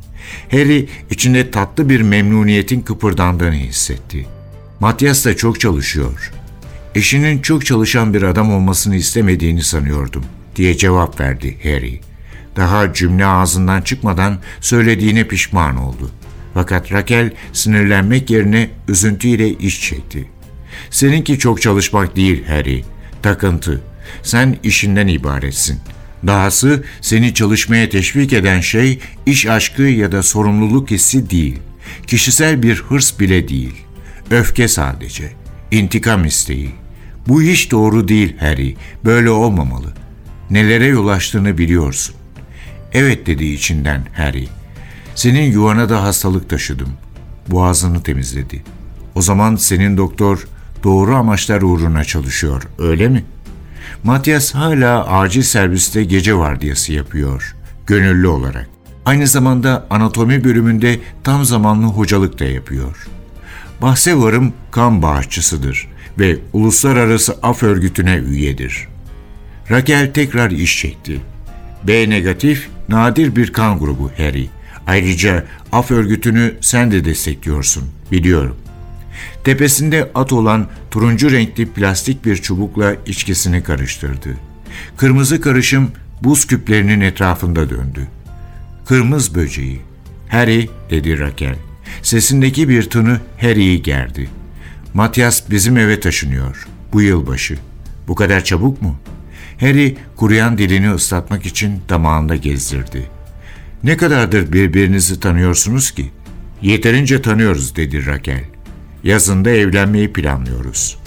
Harry 0.50 0.88
içinde 1.11 1.50
tatlı 1.50 1.88
bir 1.88 2.00
memnuniyetin 2.00 2.81
kıpırdandığını 2.81 3.54
hissetti. 3.54 4.26
Matyas 4.81 5.25
da 5.25 5.37
çok 5.37 5.61
çalışıyor. 5.61 6.33
Eşinin 6.95 7.38
çok 7.38 7.66
çalışan 7.66 8.14
bir 8.14 8.23
adam 8.23 8.52
olmasını 8.52 8.97
istemediğini 8.97 9.62
sanıyordum 9.62 10.25
diye 10.57 10.76
cevap 10.76 11.21
verdi 11.21 11.59
Harry. 11.62 12.00
Daha 12.56 12.92
cümle 12.92 13.26
ağzından 13.26 13.82
çıkmadan 13.82 14.38
söylediğine 14.61 15.28
pişman 15.28 15.76
oldu. 15.76 16.11
Fakat 16.54 16.92
Raquel 16.92 17.30
sinirlenmek 17.52 18.30
yerine 18.30 18.71
üzüntüyle 18.88 19.49
iş 19.49 19.80
çekti. 19.80 20.28
Seninki 20.90 21.38
çok 21.38 21.62
çalışmak 21.62 22.16
değil 22.16 22.44
Harry, 22.47 22.85
takıntı. 23.23 23.82
Sen 24.23 24.56
işinden 24.62 25.06
ibaretsin. 25.06 25.80
Dahası 26.26 26.85
seni 27.00 27.35
çalışmaya 27.35 27.88
teşvik 27.88 28.32
eden 28.32 28.61
şey 28.61 28.99
iş 29.26 29.47
aşkı 29.47 29.82
ya 29.82 30.12
da 30.12 30.23
sorumluluk 30.23 30.90
hissi 30.90 31.30
değil. 31.30 31.59
Kişisel 32.06 32.62
bir 32.62 32.76
hırs 32.76 33.21
bile 33.21 33.49
değil. 33.49 33.75
Öfke 34.30 34.68
sadece. 34.68 35.32
İntikam 35.71 36.25
isteği. 36.25 36.71
Bu 37.28 37.42
hiç 37.42 37.71
doğru 37.71 38.09
değil 38.09 38.37
Harry. 38.38 38.76
Böyle 39.04 39.30
olmamalı. 39.30 39.94
Nelere 40.50 40.87
yol 40.87 41.09
açtığını 41.09 41.59
biliyorsun. 41.59 42.14
Evet 42.95 43.27
dedi 43.27 43.45
içinden 43.45 44.03
Harry. 44.17 44.49
Senin 45.15 45.53
yuvana 45.53 45.89
da 45.89 46.03
hastalık 46.03 46.51
taşıdım. 46.51 46.89
Boğazını 47.49 48.03
temizledi. 48.03 48.63
O 49.15 49.23
zaman 49.23 49.57
senin 49.57 49.97
doktor 49.97 50.47
doğru 50.85 51.15
amaçlar 51.15 51.63
uğruna 51.63 52.05
çalışıyor, 52.05 52.63
öyle 52.79 53.09
mi? 53.09 53.25
Matias 54.05 54.55
hala 54.55 55.07
acil 55.07 55.43
serviste 55.43 56.05
gece 56.05 56.35
vardiyası 56.37 56.93
yapıyor, 56.93 57.57
gönüllü 57.87 58.27
olarak. 58.27 58.69
Aynı 59.05 59.27
zamanda 59.27 59.87
anatomi 59.91 60.45
bölümünde 60.45 61.01
tam 61.25 61.45
zamanlı 61.45 61.87
hocalık 61.87 62.41
da 62.41 62.45
yapıyor. 62.45 63.07
Bahse 63.83 64.19
varım 64.19 64.53
kan 64.71 65.03
bağışçısıdır 65.03 65.89
ve 66.19 66.39
Uluslararası 66.53 67.37
Af 67.43 67.63
Örgütü'ne 67.63 68.17
üyedir. 68.17 68.89
Raquel 69.71 70.13
tekrar 70.13 70.51
iş 70.51 70.79
çekti. 70.79 71.21
B 71.85 72.11
negatif 72.11 72.69
nadir 72.89 73.37
bir 73.37 73.53
kan 73.53 73.79
grubu 73.79 74.11
Harry. 74.17 74.49
Ayrıca 74.87 75.45
af 75.73 75.91
örgütünü 75.91 76.55
sen 76.61 76.91
de 76.91 77.05
destekliyorsun, 77.05 77.85
biliyorum. 78.13 78.56
Tepesinde 79.45 80.11
at 80.15 80.33
olan 80.33 80.67
turuncu 80.91 81.30
renkli 81.30 81.67
plastik 81.67 82.25
bir 82.25 82.37
çubukla 82.37 82.95
içkisini 83.06 83.63
karıştırdı. 83.63 84.28
Kırmızı 84.97 85.41
karışım 85.41 85.91
buz 86.23 86.47
küplerinin 86.47 87.00
etrafında 87.00 87.71
döndü. 87.71 88.09
Kırmız 88.87 89.35
böceği. 89.35 89.80
Harry 90.28 90.71
dedi 90.91 91.19
Raquel. 91.19 91.56
Sesindeki 92.02 92.69
bir 92.69 92.83
tını 92.83 93.21
Harry'i 93.41 93.83
gerdi. 93.83 94.30
Matias 94.95 95.50
bizim 95.50 95.76
eve 95.76 96.00
taşınıyor. 96.00 96.67
Bu 96.93 97.02
yılbaşı. 97.02 97.59
Bu 98.09 98.15
kadar 98.15 98.45
çabuk 98.45 98.83
mu? 98.83 98.97
Harry 99.63 99.97
kuruyan 100.17 100.59
dilini 100.59 100.93
ıslatmak 100.93 101.47
için 101.47 101.81
damağında 101.89 102.37
gezdirdi. 102.37 103.11
Ne 103.85 103.97
kadardır 103.97 104.53
birbirinizi 104.53 105.21
tanıyorsunuz 105.21 105.91
ki? 105.91 106.11
Yeterince 106.63 107.23
tanıyoruz 107.23 107.77
dedi 107.77 108.07
Raquel. 108.07 108.45
Yazında 109.05 109.51
evlenmeyi 109.51 110.13
planlıyoruz. 110.13 110.99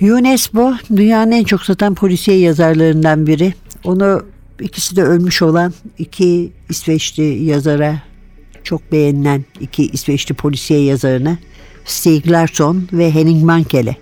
UNESCO 0.00 0.74
dünyanın 0.96 1.32
en 1.32 1.44
çok 1.44 1.62
satan 1.62 1.94
polisiye 1.94 2.38
yazarlarından 2.38 3.26
biri. 3.26 3.54
Onu 3.84 4.22
ikisi 4.60 4.96
de 4.96 5.02
ölmüş 5.02 5.42
olan 5.42 5.74
iki 5.98 6.52
İsveçli 6.68 7.44
yazara 7.44 8.11
çok 8.64 8.92
beğenilen 8.92 9.44
iki 9.60 9.86
İsveçli 9.86 10.34
polisiye 10.34 10.80
yazarını 10.80 11.38
Stieg 11.84 12.30
Larsson 12.30 12.88
ve 12.92 13.10
Henning 13.10 13.44
Mankell'e 13.44 13.96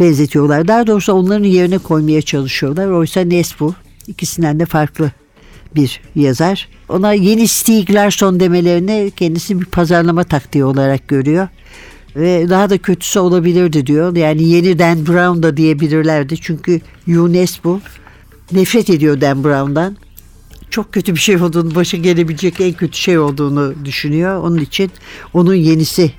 benzetiyorlar. 0.00 0.68
Daha 0.68 0.86
doğrusu 0.86 1.12
onların 1.12 1.44
yerine 1.44 1.78
koymaya 1.78 2.22
çalışıyorlar. 2.22 2.86
Oysa 2.86 3.20
Nesbu 3.20 3.74
ikisinden 4.06 4.60
de 4.60 4.66
farklı 4.66 5.12
bir 5.76 6.00
yazar. 6.14 6.68
Ona 6.88 7.12
yeni 7.12 7.48
Stieg 7.48 7.90
Larsson 7.90 8.40
demelerini 8.40 9.12
kendisi 9.16 9.60
bir 9.60 9.64
pazarlama 9.66 10.24
taktiği 10.24 10.64
olarak 10.64 11.08
görüyor. 11.08 11.48
Ve 12.16 12.50
daha 12.50 12.70
da 12.70 12.78
kötüsü 12.78 13.18
olabilirdi 13.18 13.86
diyor. 13.86 14.16
Yani 14.16 14.42
yeni 14.42 14.78
Dan 14.78 15.06
Brown 15.06 15.42
da 15.42 15.56
diyebilirlerdi. 15.56 16.36
Çünkü 16.40 16.80
UNESCO 17.08 17.80
nefret 18.52 18.90
ediyor 18.90 19.20
Dan 19.20 19.44
Brown'dan. 19.44 19.96
Çok 20.70 20.92
kötü 20.92 21.14
bir 21.14 21.20
şey 21.20 21.36
olduğunu, 21.36 21.74
başı 21.74 21.96
gelebilecek 21.96 22.60
en 22.60 22.72
kötü 22.72 22.98
şey 22.98 23.18
olduğunu 23.18 23.74
düşünüyor. 23.84 24.42
Onun 24.42 24.58
için 24.58 24.90
onun 25.34 25.54
yenisi 25.54 26.12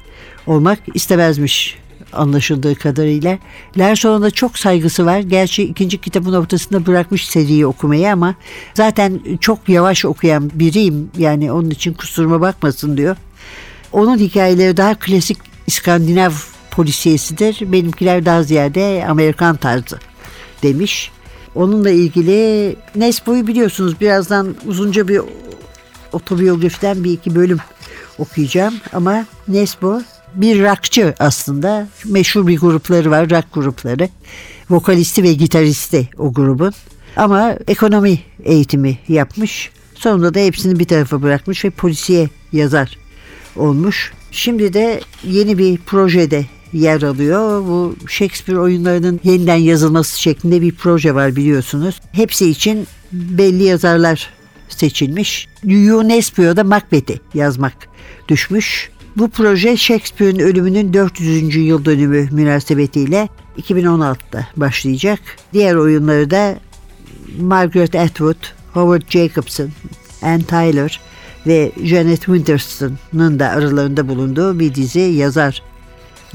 olmak 0.47 0.79
istemezmiş 0.93 1.77
anlaşıldığı 2.13 2.75
kadarıyla. 2.75 3.37
Larson'a 3.77 4.21
da 4.21 4.31
çok 4.31 4.57
saygısı 4.57 5.05
var. 5.05 5.19
Gerçi 5.19 5.63
ikinci 5.63 6.01
kitabın 6.01 6.33
ortasında 6.33 6.85
bırakmış 6.85 7.27
seriyi 7.27 7.65
okumayı 7.65 8.11
ama 8.11 8.35
zaten 8.73 9.19
çok 9.41 9.69
yavaş 9.69 10.05
okuyan 10.05 10.51
biriyim. 10.53 11.09
Yani 11.17 11.51
onun 11.51 11.69
için 11.69 11.93
kusuruma 11.93 12.41
bakmasın 12.41 12.97
diyor. 12.97 13.17
Onun 13.91 14.17
hikayeleri 14.17 14.77
daha 14.77 14.95
klasik 14.95 15.37
İskandinav 15.67 16.31
polisiyesidir. 16.71 17.71
Benimkiler 17.71 18.25
daha 18.25 18.43
ziyade 18.43 19.05
Amerikan 19.09 19.55
tarzı 19.55 19.99
demiş. 20.63 21.11
Onunla 21.55 21.89
ilgili 21.89 22.75
Nesbo'yu 22.95 23.47
biliyorsunuz 23.47 24.01
birazdan 24.01 24.55
uzunca 24.65 25.07
bir 25.07 25.21
otobiyografiden 26.13 27.03
bir 27.03 27.11
iki 27.11 27.35
bölüm 27.35 27.59
okuyacağım. 28.17 28.73
Ama 28.93 29.25
Nesbo 29.47 30.01
bir 30.35 30.63
rockçı 30.63 31.13
aslında. 31.19 31.87
Meşhur 32.05 32.47
bir 32.47 32.59
grupları 32.59 33.11
var, 33.11 33.29
rock 33.29 33.53
grupları. 33.53 34.09
Vokalisti 34.69 35.23
ve 35.23 35.33
gitaristi 35.33 36.09
o 36.17 36.33
grubun. 36.33 36.73
Ama 37.15 37.55
ekonomi 37.67 38.19
eğitimi 38.43 38.97
yapmış. 39.07 39.71
Sonunda 39.95 40.33
da 40.33 40.39
hepsini 40.39 40.79
bir 40.79 40.85
tarafa 40.85 41.21
bırakmış 41.21 41.65
ve 41.65 41.69
polisiye 41.69 42.29
yazar 42.51 42.97
olmuş. 43.55 44.13
Şimdi 44.31 44.73
de 44.73 45.01
yeni 45.23 45.57
bir 45.57 45.77
projede 45.77 46.45
yer 46.75 47.01
alıyor. 47.01 47.61
Bu 47.61 47.95
Shakespeare 48.07 48.59
oyunlarının 48.59 49.19
yeniden 49.23 49.55
yazılması 49.55 50.21
şeklinde 50.21 50.61
bir 50.61 50.75
proje 50.75 51.15
var 51.15 51.35
biliyorsunuz. 51.35 52.01
Hepsi 52.11 52.49
için 52.49 52.87
belli 53.11 53.63
yazarlar 53.63 54.29
seçilmiş. 54.69 55.47
UNESCO'da 55.63 56.63
Macbeth'i 56.63 57.19
yazmak 57.33 57.73
düşmüş. 58.27 58.89
Bu 59.17 59.29
proje 59.29 59.77
Shakespeare'in 59.77 60.39
ölümünün 60.39 60.93
400. 60.93 61.55
yıl 61.55 61.85
dönümü 61.85 62.29
münasebetiyle 62.31 63.29
2016'da 63.57 64.47
başlayacak. 64.55 65.19
Diğer 65.53 65.75
oyunları 65.75 66.31
da 66.31 66.55
Margaret 67.39 67.95
Atwood, 67.95 68.35
Howard 68.73 69.09
Jacobson, 69.09 69.69
Anne 70.21 70.43
Tyler 70.43 70.99
ve 71.47 71.71
Janet 71.83 72.19
Winterson'ın 72.19 73.39
da 73.39 73.49
aralarında 73.49 74.07
bulunduğu 74.07 74.59
bir 74.59 74.75
dizi 74.75 74.99
yazar 74.99 75.61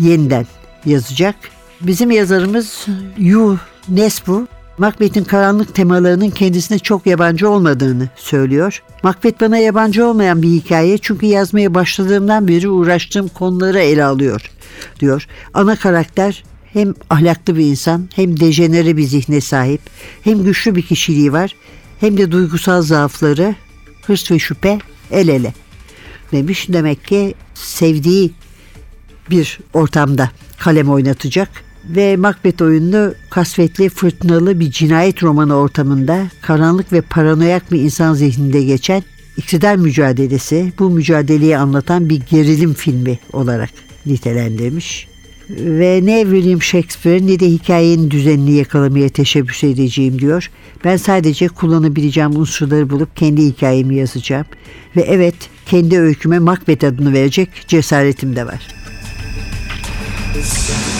yeniden 0.00 0.46
yazacak. 0.86 1.34
Bizim 1.80 2.10
yazarımız 2.10 2.86
Yu 3.18 3.58
Nesbu 3.88 4.46
Macbeth'in 4.78 5.24
karanlık 5.24 5.74
temalarının 5.74 6.30
kendisine 6.30 6.78
çok 6.78 7.06
yabancı 7.06 7.48
olmadığını 7.48 8.08
söylüyor. 8.16 8.82
Macbeth 9.02 9.40
bana 9.40 9.58
yabancı 9.58 10.06
olmayan 10.06 10.42
bir 10.42 10.48
hikaye 10.48 10.98
çünkü 10.98 11.26
yazmaya 11.26 11.74
başladığımdan 11.74 12.48
beri 12.48 12.68
uğraştığım 12.68 13.28
konuları 13.28 13.78
ele 13.78 14.04
alıyor 14.04 14.50
diyor. 15.00 15.26
Ana 15.54 15.76
karakter 15.76 16.44
hem 16.72 16.94
ahlaklı 17.10 17.56
bir 17.56 17.64
insan 17.64 18.08
hem 18.14 18.40
dejenere 18.40 18.96
bir 18.96 19.02
zihne 19.02 19.40
sahip 19.40 19.80
hem 20.22 20.44
güçlü 20.44 20.74
bir 20.74 20.82
kişiliği 20.82 21.32
var 21.32 21.54
hem 22.00 22.16
de 22.16 22.32
duygusal 22.32 22.82
zaafları 22.82 23.54
hırs 24.06 24.30
ve 24.30 24.38
şüphe 24.38 24.78
el 25.10 25.28
ele 25.28 25.54
demiş. 26.32 26.66
Demek 26.68 27.04
ki 27.04 27.34
sevdiği 27.54 28.32
bir 29.30 29.58
ortamda 29.74 30.30
kalem 30.58 30.90
oynatacak 30.90 31.48
ve 31.84 32.16
Macbeth 32.16 32.62
oyununu 32.62 33.14
kasvetli, 33.30 33.88
fırtınalı 33.88 34.60
bir 34.60 34.70
cinayet 34.70 35.22
romanı 35.22 35.54
ortamında 35.54 36.26
karanlık 36.42 36.92
ve 36.92 37.00
paranoyak 37.00 37.72
bir 37.72 37.80
insan 37.80 38.14
zihninde 38.14 38.62
geçen 38.62 39.02
iktidar 39.36 39.76
mücadelesi, 39.76 40.72
bu 40.78 40.90
mücadeleyi 40.90 41.58
anlatan 41.58 42.08
bir 42.08 42.20
gerilim 42.30 42.74
filmi 42.74 43.18
olarak 43.32 43.70
nitelendirmiş. 44.06 45.08
Ve 45.50 46.00
ne 46.02 46.22
William 46.22 46.62
Shakespeare 46.62 47.26
ne 47.26 47.40
de 47.40 47.46
hikayenin 47.46 48.10
düzenini 48.10 48.52
yakalamaya 48.52 49.08
teşebbüs 49.08 49.64
edeceğim 49.64 50.18
diyor. 50.18 50.50
Ben 50.84 50.96
sadece 50.96 51.48
kullanabileceğim 51.48 52.36
unsurları 52.36 52.90
bulup 52.90 53.16
kendi 53.16 53.42
hikayemi 53.42 53.96
yazacağım. 53.96 54.46
Ve 54.96 55.00
evet 55.00 55.34
kendi 55.66 55.98
öyküme 55.98 56.38
Macbeth 56.38 56.84
adını 56.84 57.12
verecek 57.12 57.48
cesaretim 57.68 58.36
de 58.36 58.46
var. 58.46 58.79
It's 60.32 60.99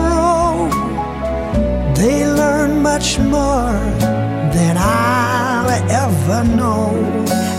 Much 3.01 3.17
more 3.17 3.79
than 4.53 4.77
I'll 4.77 5.67
ever 5.89 6.43
know. 6.55 6.91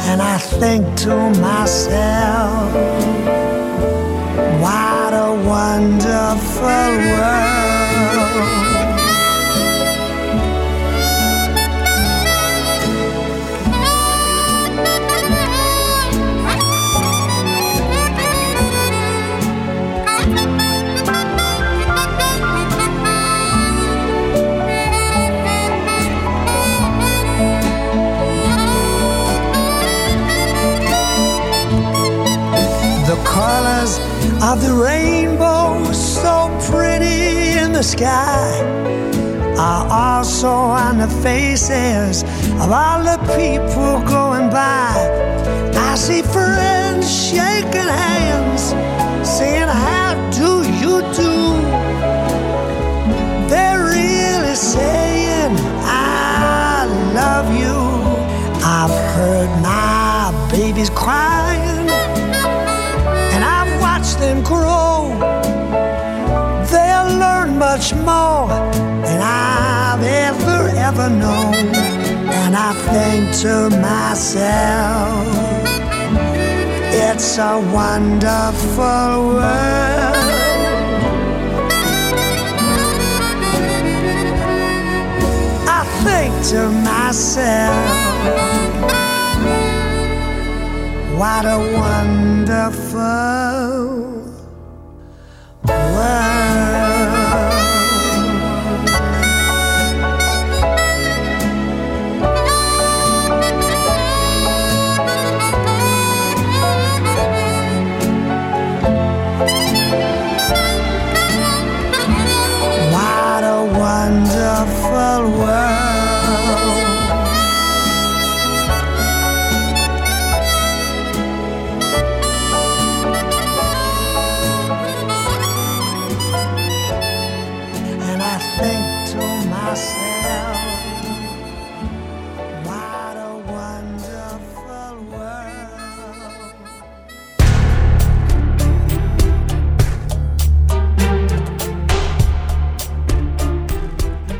And 0.06 0.22
I 0.22 0.38
think 0.38 0.96
to 0.98 1.16
myself, 1.40 2.72
what 4.62 5.12
a 5.12 5.34
wonderful 5.44 6.62
world. 7.18 8.81
Also 40.44 40.72
on 40.88 40.98
the 40.98 41.08
faces 41.22 42.22
of 42.62 42.72
all 42.72 43.04
the 43.04 43.18
people 43.36 44.00
going 44.02 44.50
by. 44.50 44.92
I 45.74 45.94
see 45.94 46.22
friends 46.22 47.06
shaking 47.08 47.90
hands, 48.02 48.51
ever, 70.82 71.08
known. 71.08 71.54
And 72.42 72.56
I 72.56 72.72
think 72.90 73.22
to 73.42 73.70
myself, 73.80 75.26
it's 77.06 77.38
a 77.38 77.58
wonderful 77.72 79.14
world. 79.36 80.16
I 85.78 85.82
think 86.04 86.32
to 86.52 86.62
myself, 86.90 87.88
what 91.18 91.44
a 91.44 91.58
wonderful 91.78 93.12
world. 95.68 96.31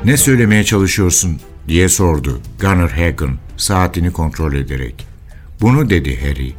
Ne 0.05 0.17
söylemeye 0.17 0.65
çalışıyorsun 0.65 1.41
diye 1.69 1.89
sordu 1.89 2.41
Gunnar 2.61 2.91
Hagen 2.91 3.39
saatini 3.57 4.13
kontrol 4.13 4.55
ederek. 4.55 5.07
Bunu 5.61 5.91
dedi 5.91 6.21
Harry. 6.21 6.53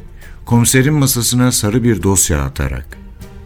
Komiserin 0.46 0.94
masasına 0.94 1.52
sarı 1.52 1.84
bir 1.84 2.02
dosya 2.02 2.42
atarak. 2.42 2.86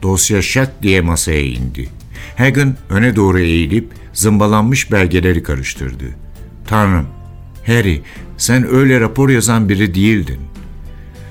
Dosya 0.03 0.43
şak 0.43 0.83
diye 0.83 1.01
masaya 1.01 1.43
indi. 1.43 1.89
Hagen 2.37 2.77
öne 2.91 3.17
doğru 3.17 3.39
eğilip 3.39 3.89
zımbalanmış 4.13 4.93
belgeleri 4.93 5.43
karıştırdı. 5.43 6.05
Tanrım, 6.67 7.07
Harry 7.67 8.03
sen 8.37 8.75
öyle 8.75 9.01
rapor 9.01 9.29
yazan 9.29 9.69
biri 9.69 9.95
değildin. 9.95 10.41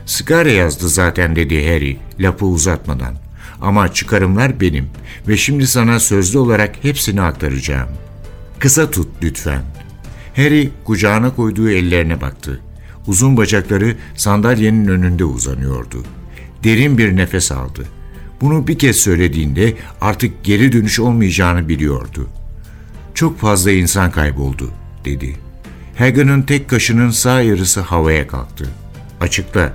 Sigara 0.06 0.49
yazdı 0.49 0.89
zaten 0.89 1.36
dedi 1.36 1.67
Harry 1.67 1.97
lafı 2.19 2.45
uzatmadan. 2.45 3.15
Ama 3.62 3.93
çıkarımlar 3.93 4.62
benim 4.62 4.89
ve 5.27 5.38
şimdi 5.38 5.67
sana 5.67 5.99
sözlü 5.99 6.38
olarak 6.38 6.84
hepsini 6.84 7.21
aktaracağım. 7.21 7.89
Kısa 8.60 8.91
tut 8.91 9.08
lütfen. 9.24 9.62
Harry 10.36 10.70
kucağına 10.86 11.36
koyduğu 11.36 11.70
ellerine 11.70 12.22
baktı. 12.22 12.62
Uzun 13.08 13.38
bacakları 13.38 13.96
sandalyenin 14.15 14.88
önünde 14.88 15.26
uzanıyordu. 15.26 16.04
Derin 16.63 16.98
bir 16.98 17.15
nefes 17.15 17.52
aldı. 17.52 17.86
Bunu 18.41 18.67
bir 18.67 18.80
kez 18.80 18.96
söylediğinde 18.96 19.74
artık 20.02 20.43
geri 20.43 20.72
dönüş 20.72 21.00
olmayacağını 21.00 21.70
biliyordu. 21.70 22.30
Çok 23.13 23.39
fazla 23.39 23.72
insan 23.72 24.12
kayboldu, 24.12 24.72
dedi. 25.06 25.36
Hagen'ın 25.98 26.41
tek 26.41 26.70
kaşının 26.70 27.10
sağ 27.10 27.41
yarısı 27.41 27.82
havaya 27.82 28.28
kalktı. 28.28 28.70
Açıkla. 29.22 29.74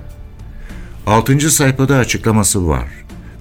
Altıncı 1.07 1.51
sayfada 1.51 1.97
açıklaması 1.97 2.69
var. 2.69 2.89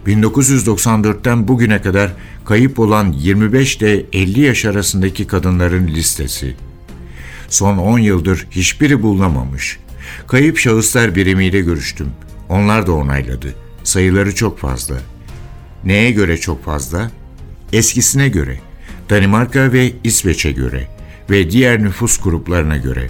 1994'ten 0.07 1.47
bugüne 1.47 1.81
kadar 1.81 2.13
kayıp 2.45 2.79
olan 2.79 3.11
25 3.11 3.77
ile 3.77 4.05
50 4.13 4.41
yaş 4.41 4.65
arasındaki 4.65 5.27
kadınların 5.27 5.87
listesi. 5.87 6.55
Son 7.49 7.77
10 7.77 7.99
yıldır 7.99 8.47
hiçbiri 8.51 9.01
bulunamamış. 9.01 9.79
Kayıp 10.27 10.57
şahıslar 10.57 11.15
birimiyle 11.15 11.61
görüştüm. 11.61 12.07
Onlar 12.49 12.87
da 12.87 12.91
onayladı. 12.91 13.55
Sayıları 13.83 14.35
çok 14.35 14.59
fazla. 14.59 14.95
Neye 15.83 16.11
göre 16.11 16.37
çok 16.37 16.65
fazla? 16.65 17.11
Eskisine 17.73 18.29
göre. 18.29 18.59
Danimarka 19.09 19.73
ve 19.73 19.91
İsveç'e 20.03 20.51
göre 20.51 20.87
ve 21.29 21.51
diğer 21.51 21.83
nüfus 21.83 22.17
gruplarına 22.17 22.77
göre. 22.77 23.07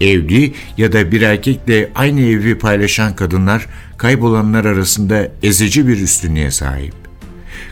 Evli 0.00 0.54
ya 0.76 0.92
da 0.92 1.12
bir 1.12 1.22
erkekle 1.22 1.90
aynı 1.94 2.20
evi 2.20 2.58
paylaşan 2.58 3.16
kadınlar 3.16 3.66
kaybolanlar 4.04 4.64
arasında 4.64 5.32
ezici 5.42 5.88
bir 5.88 6.00
üstünlüğe 6.00 6.50
sahip. 6.50 6.94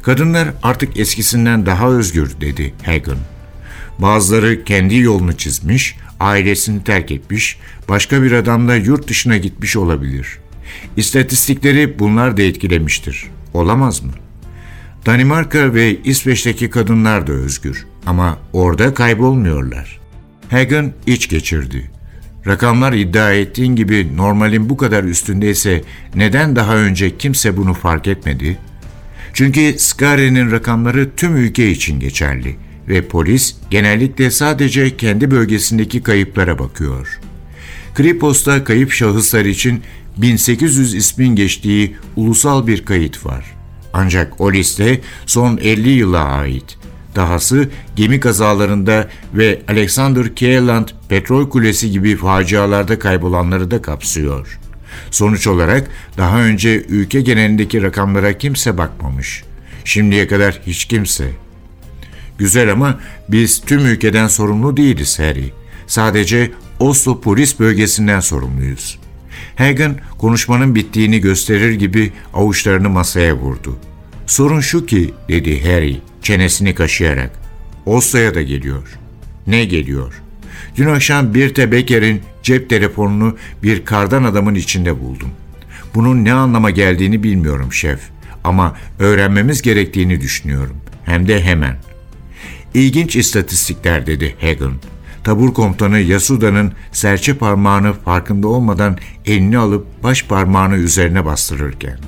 Kadınlar 0.02 0.48
artık 0.62 1.00
eskisinden 1.00 1.66
daha 1.66 1.90
özgür 1.90 2.40
dedi 2.40 2.74
Hagen. 2.84 3.16
Bazıları 3.98 4.64
kendi 4.64 4.96
yolunu 4.96 5.36
çizmiş, 5.36 5.96
ailesini 6.20 6.84
terk 6.84 7.10
etmiş, 7.10 7.58
başka 7.88 8.22
bir 8.22 8.32
adamla 8.32 8.76
yurt 8.76 9.08
dışına 9.08 9.36
gitmiş 9.36 9.76
olabilir. 9.76 10.38
İstatistikleri 10.96 11.98
bunlar 11.98 12.36
da 12.36 12.42
etkilemiştir. 12.42 13.26
Olamaz 13.54 14.02
mı? 14.02 14.12
Danimarka 15.06 15.74
ve 15.74 16.02
İsveç'teki 16.04 16.70
kadınlar 16.70 17.26
da 17.26 17.32
özgür 17.32 17.86
ama 18.06 18.38
orada 18.52 18.94
kaybolmuyorlar. 18.94 20.00
Hagen 20.50 20.92
iç 21.06 21.28
geçirdi. 21.28 21.90
Rakamlar 22.46 22.92
iddia 22.92 23.32
ettiğin 23.32 23.76
gibi 23.76 24.16
normalin 24.16 24.70
bu 24.70 24.76
kadar 24.76 25.04
üstündeyse 25.04 25.82
neden 26.14 26.56
daha 26.56 26.76
önce 26.76 27.16
kimse 27.16 27.56
bunu 27.56 27.74
fark 27.74 28.06
etmedi? 28.06 28.58
Çünkü 29.32 29.74
Skare'nin 29.78 30.50
rakamları 30.50 31.10
tüm 31.16 31.36
ülke 31.36 31.70
için 31.70 32.00
geçerli 32.00 32.56
ve 32.88 33.08
polis 33.08 33.54
genellikle 33.70 34.30
sadece 34.30 34.96
kendi 34.96 35.30
bölgesindeki 35.30 36.02
kayıplara 36.02 36.58
bakıyor. 36.58 37.20
Kripos'ta 37.94 38.64
kayıp 38.64 38.92
şahıslar 38.92 39.44
için 39.44 39.82
1800 40.16 40.94
ismin 40.94 41.36
geçtiği 41.36 41.96
ulusal 42.16 42.66
bir 42.66 42.84
kayıt 42.84 43.26
var. 43.26 43.54
Ancak 43.92 44.40
o 44.40 44.52
liste 44.52 45.00
son 45.26 45.58
50 45.62 45.88
yıla 45.88 46.24
ait. 46.24 46.78
Dahası 47.16 47.68
gemi 47.96 48.20
kazalarında 48.20 49.08
ve 49.34 49.62
Alexander 49.68 50.34
Keeland 50.34 50.88
petrol 51.12 51.48
kulesi 51.48 51.90
gibi 51.90 52.16
facialarda 52.16 52.98
kaybolanları 52.98 53.70
da 53.70 53.82
kapsıyor. 53.82 54.58
Sonuç 55.10 55.46
olarak 55.46 55.90
daha 56.18 56.42
önce 56.42 56.82
ülke 56.88 57.20
genelindeki 57.20 57.82
rakamlara 57.82 58.38
kimse 58.38 58.78
bakmamış. 58.78 59.44
Şimdiye 59.84 60.28
kadar 60.28 60.60
hiç 60.66 60.84
kimse. 60.84 61.30
Güzel 62.38 62.72
ama 62.72 63.00
biz 63.28 63.60
tüm 63.60 63.86
ülkeden 63.86 64.26
sorumlu 64.26 64.76
değiliz 64.76 65.18
Harry. 65.18 65.52
Sadece 65.86 66.50
Oslo 66.80 67.20
polis 67.20 67.58
bölgesinden 67.60 68.20
sorumluyuz. 68.20 68.98
Hagen 69.56 70.00
konuşmanın 70.18 70.74
bittiğini 70.74 71.20
gösterir 71.20 71.72
gibi 71.72 72.12
avuçlarını 72.34 72.90
masaya 72.90 73.36
vurdu. 73.36 73.78
Sorun 74.26 74.60
şu 74.60 74.86
ki 74.86 75.14
dedi 75.28 75.64
Harry 75.64 76.00
çenesini 76.22 76.74
kaşıyarak. 76.74 77.30
Oslo'ya 77.86 78.34
da 78.34 78.42
geliyor. 78.42 78.98
Ne 79.46 79.64
geliyor? 79.64 80.22
Dün 80.76 80.86
akşam 80.86 81.34
bir 81.34 81.72
Beker'in 81.72 82.22
cep 82.42 82.70
telefonunu 82.70 83.36
bir 83.62 83.84
kardan 83.84 84.24
adamın 84.24 84.54
içinde 84.54 85.00
buldum. 85.00 85.30
Bunun 85.94 86.24
ne 86.24 86.32
anlama 86.32 86.70
geldiğini 86.70 87.22
bilmiyorum 87.22 87.72
şef 87.72 88.00
ama 88.44 88.76
öğrenmemiz 88.98 89.62
gerektiğini 89.62 90.20
düşünüyorum. 90.20 90.76
Hem 91.04 91.28
de 91.28 91.42
hemen. 91.42 91.76
İlginç 92.74 93.16
istatistikler 93.16 94.06
dedi 94.06 94.36
Hagen. 94.40 94.72
Tabur 95.24 95.54
komutanı 95.54 95.98
Yasuda'nın 95.98 96.72
serçe 96.92 97.34
parmağını 97.34 97.92
farkında 97.92 98.48
olmadan 98.48 98.98
elini 99.26 99.58
alıp 99.58 100.02
baş 100.02 100.24
parmağını 100.24 100.76
üzerine 100.76 101.24
bastırırken. 101.24 101.98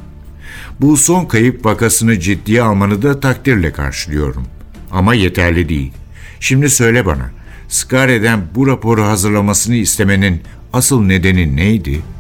Bu 0.81 0.97
son 0.97 1.25
kayıp 1.25 1.65
vakasını 1.65 2.21
ciddiye 2.21 2.63
almanı 2.63 3.03
da 3.03 3.21
takdirle 3.21 3.73
karşılıyorum. 3.73 4.47
Ama 4.91 5.15
yeterli 5.15 5.69
değil. 5.69 5.93
Şimdi 6.41 6.71
söyle 6.71 7.07
bana, 7.07 7.31
Skare'den 7.75 8.43
bu 8.55 8.67
raporu 8.67 9.03
hazırlamasını 9.03 9.75
istemenin 9.75 10.43
asıl 10.73 11.03
nedeni 11.03 11.57
neydi?'' 11.57 12.15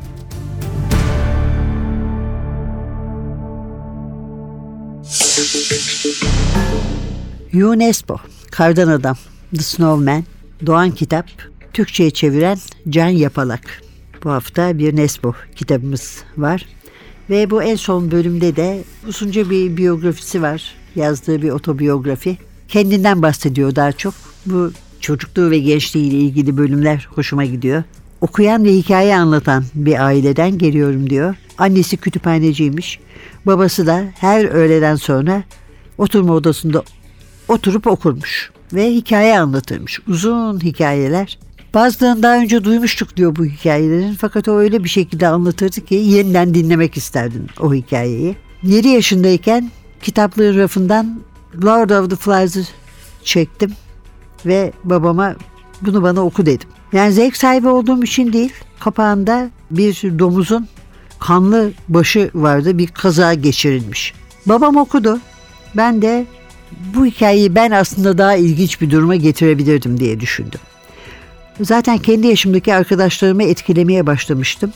UNESCO, 7.54 8.16
Kardan 8.50 8.88
Adam, 8.88 9.16
The 9.56 9.62
Snowman, 9.62 10.24
Doğan 10.66 10.90
Kitap, 10.90 11.26
Türkçe'ye 11.72 12.10
çeviren 12.10 12.58
Can 12.88 13.08
Yapalak. 13.08 13.82
Bu 14.24 14.30
hafta 14.30 14.78
bir 14.78 14.96
Nesbo 14.96 15.34
kitabımız 15.56 16.22
var. 16.36 16.66
Ve 17.30 17.50
bu 17.50 17.62
en 17.62 17.76
son 17.76 18.10
bölümde 18.10 18.56
de 18.56 18.84
uzunca 19.08 19.50
bir 19.50 19.76
biyografisi 19.76 20.42
var. 20.42 20.74
Yazdığı 20.94 21.42
bir 21.42 21.50
otobiyografi. 21.50 22.36
Kendinden 22.68 23.22
bahsediyor 23.22 23.76
daha 23.76 23.92
çok. 23.92 24.14
Bu 24.46 24.72
çocukluğu 25.04 25.50
ve 25.50 25.58
gençliği 25.58 26.06
ile 26.10 26.16
ilgili 26.16 26.56
bölümler 26.56 27.08
hoşuma 27.10 27.44
gidiyor. 27.44 27.82
Okuyan 28.20 28.64
ve 28.64 28.72
hikaye 28.72 29.16
anlatan 29.16 29.64
bir 29.74 30.04
aileden 30.04 30.58
geliyorum 30.58 31.10
diyor. 31.10 31.34
Annesi 31.58 31.96
kütüphaneciymiş. 31.96 33.00
Babası 33.46 33.86
da 33.86 34.04
her 34.18 34.44
öğleden 34.44 34.96
sonra 34.96 35.42
oturma 35.98 36.32
odasında 36.32 36.82
oturup 37.48 37.86
okurmuş 37.86 38.50
ve 38.72 38.90
hikaye 38.90 39.38
anlatırmış. 39.38 40.00
Uzun 40.08 40.60
hikayeler. 40.60 41.38
Bazılarını 41.74 42.22
daha 42.22 42.36
önce 42.36 42.64
duymuştuk 42.64 43.16
diyor 43.16 43.36
bu 43.36 43.44
hikayelerin 43.44 44.14
fakat 44.14 44.48
o 44.48 44.58
öyle 44.58 44.84
bir 44.84 44.88
şekilde 44.88 45.28
anlatırdı 45.28 45.80
ki 45.80 45.94
yeniden 45.94 46.54
dinlemek 46.54 46.96
isterdin 46.96 47.46
o 47.60 47.74
hikayeyi. 47.74 48.36
7 48.62 48.88
yaşındayken 48.88 49.70
kitaplığın 50.02 50.58
rafından 50.58 51.20
Lord 51.64 51.90
of 51.90 52.10
the 52.10 52.16
Flies'ı 52.16 52.64
çektim 53.24 53.72
ve 54.46 54.72
babama 54.84 55.34
bunu 55.82 56.02
bana 56.02 56.20
oku 56.20 56.46
dedim. 56.46 56.68
Yani 56.92 57.12
zevk 57.12 57.36
sahibi 57.36 57.68
olduğum 57.68 58.02
için 58.02 58.32
değil 58.32 58.52
kapağında 58.80 59.50
bir 59.70 60.18
domuzun 60.18 60.68
kanlı 61.20 61.72
başı 61.88 62.30
vardı 62.34 62.78
bir 62.78 62.86
kaza 62.86 63.34
geçirilmiş. 63.34 64.14
Babam 64.46 64.76
okudu. 64.76 65.18
Ben 65.76 66.02
de 66.02 66.26
bu 66.94 67.06
hikayeyi 67.06 67.54
ben 67.54 67.70
aslında 67.70 68.18
daha 68.18 68.36
ilginç 68.36 68.80
bir 68.80 68.90
duruma 68.90 69.16
getirebilirdim 69.16 70.00
diye 70.00 70.20
düşündüm. 70.20 70.60
Zaten 71.60 71.98
kendi 71.98 72.26
yaşımdaki 72.26 72.74
arkadaşlarımı 72.74 73.42
etkilemeye 73.42 74.06
başlamıştım. 74.06 74.72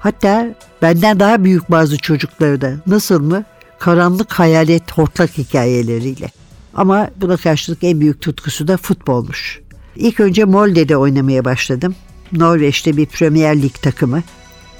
Hatta 0.00 0.54
benden 0.82 1.20
daha 1.20 1.44
büyük 1.44 1.70
bazı 1.70 1.98
çocukları 1.98 2.60
da 2.60 2.72
nasıl 2.86 3.20
mı 3.20 3.44
karanlık 3.78 4.32
hayalet 4.32 4.92
hortlak 4.92 5.38
hikayeleriyle. 5.38 6.28
Ama 6.76 7.10
buna 7.20 7.36
karşılık 7.36 7.84
en 7.84 8.00
büyük 8.00 8.20
tutkusu 8.20 8.68
da 8.68 8.76
futbolmuş. 8.76 9.60
İlk 9.96 10.20
önce 10.20 10.44
Molde'de 10.44 10.96
oynamaya 10.96 11.44
başladım. 11.44 11.94
Norveç'te 12.32 12.96
bir 12.96 13.06
Premier 13.06 13.62
Lig 13.62 13.74
takımı. 13.74 14.22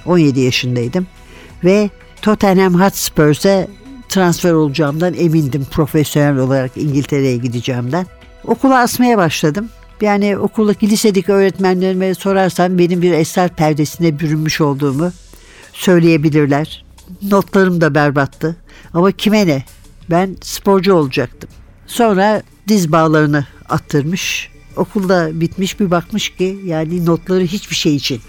17 0.07 0.41
yaşındaydım. 0.41 1.07
Ve 1.65 1.91
Tottenham 2.23 2.81
Hotspur'e 2.81 3.69
transfer 4.09 4.53
olacağımdan 4.53 5.15
emindim 5.15 5.65
profesyonel 5.71 6.37
olarak 6.37 6.77
İngiltere'ye 6.77 7.37
gideceğimden. 7.37 8.07
Okula 8.45 8.79
asmaya 8.79 9.19
başladım. 9.19 9.69
Yani 10.01 10.39
okuldaki 10.39 10.91
lisedeki 10.91 11.33
öğretmenlerime 11.33 12.15
sorarsam 12.15 12.79
benim 12.79 13.03
bir 13.03 13.13
esrar 13.13 13.49
perdesine 13.49 14.19
bürünmüş 14.19 14.61
olduğumu 14.61 15.13
söyleyebilirler. 15.73 16.85
Notlarım 17.23 17.81
da 17.81 17.95
berbattı. 17.95 18.57
Ama 18.95 19.13
kime 19.13 19.47
ne? 19.47 19.65
Ben 20.11 20.37
sporcu 20.43 20.95
olacaktım. 20.95 21.51
Sonra 21.87 22.43
diz 22.69 22.93
bağlarını 22.93 23.47
attırmış. 23.69 24.51
Okulda 24.77 25.41
bitmiş 25.41 25.81
bir 25.81 25.91
bakmış 25.91 26.29
ki 26.29 26.59
yani 26.65 27.07
notları 27.07 27.45
hiçbir 27.45 27.77
şey 27.77 27.97
için 27.97 28.21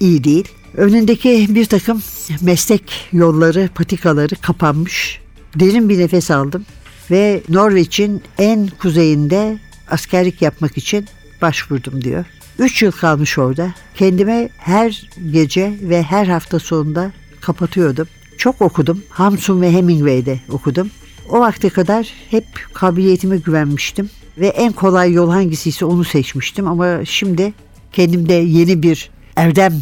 iyi 0.00 0.24
değil. 0.24 0.48
Önündeki 0.76 1.46
bir 1.50 1.64
takım 1.64 2.02
meslek 2.40 3.08
yolları, 3.12 3.68
patikaları 3.74 4.34
kapanmış. 4.34 5.20
Derin 5.54 5.88
bir 5.88 5.98
nefes 5.98 6.30
aldım 6.30 6.66
ve 7.10 7.42
Norveç'in 7.48 8.22
en 8.38 8.68
kuzeyinde 8.78 9.58
askerlik 9.90 10.42
yapmak 10.42 10.78
için 10.78 11.06
başvurdum 11.42 12.04
diyor. 12.04 12.24
Üç 12.58 12.82
yıl 12.82 12.92
kalmış 12.92 13.38
orada. 13.38 13.74
Kendime 13.94 14.48
her 14.58 15.08
gece 15.32 15.74
ve 15.82 16.02
her 16.02 16.26
hafta 16.26 16.58
sonunda 16.58 17.12
kapatıyordum. 17.40 18.08
Çok 18.38 18.62
okudum. 18.62 19.02
Hamsun 19.10 19.62
ve 19.62 19.72
Hemingway'de 19.72 20.40
okudum. 20.48 20.90
O 21.30 21.40
vakte 21.40 21.68
kadar 21.68 22.12
hep 22.30 22.44
kabiliyetime 22.74 23.36
güvenmiştim. 23.36 24.10
Ve 24.38 24.46
en 24.46 24.72
kolay 24.72 25.12
yol 25.12 25.30
hangisiyse 25.30 25.84
onu 25.84 26.04
seçmiştim. 26.04 26.66
Ama 26.66 27.04
şimdi 27.04 27.52
kendimde 27.92 28.34
yeni 28.34 28.82
bir 28.82 29.10
erdem 29.36 29.72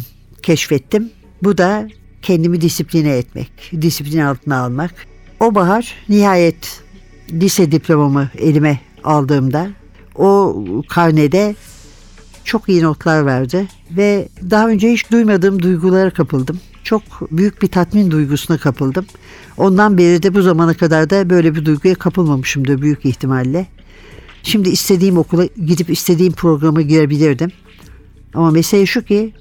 keşfettim. 0.41 1.09
Bu 1.43 1.57
da 1.57 1.87
kendimi 2.21 2.61
disipline 2.61 3.17
etmek, 3.17 3.71
disiplin 3.81 4.19
altına 4.19 4.57
almak. 4.57 4.93
O 5.39 5.55
bahar 5.55 5.95
nihayet 6.09 6.81
lise 7.31 7.71
diplomamı 7.71 8.29
elime 8.37 8.79
aldığımda 9.03 9.69
o 10.15 10.55
karnede 10.89 11.55
çok 12.43 12.69
iyi 12.69 12.83
notlar 12.83 13.25
verdi 13.25 13.67
ve 13.91 14.27
daha 14.49 14.67
önce 14.67 14.91
hiç 14.91 15.11
duymadığım 15.11 15.61
duygulara 15.61 16.09
kapıldım. 16.09 16.59
Çok 16.85 17.01
büyük 17.31 17.61
bir 17.61 17.67
tatmin 17.67 18.11
duygusuna 18.11 18.57
kapıldım. 18.57 19.05
Ondan 19.57 19.97
beri 19.97 20.23
de 20.23 20.33
bu 20.33 20.41
zamana 20.41 20.73
kadar 20.73 21.09
da 21.09 21.29
böyle 21.29 21.55
bir 21.55 21.65
duyguya 21.65 21.95
kapılmamışımdır 21.95 22.81
büyük 22.81 23.05
ihtimalle. 23.05 23.67
Şimdi 24.43 24.69
istediğim 24.69 25.17
okula 25.17 25.45
gidip 25.45 25.89
istediğim 25.89 26.33
programa 26.33 26.81
girebilirdim. 26.81 27.51
Ama 28.33 28.51
mesele 28.51 28.85
şu 28.85 29.05
ki 29.05 29.33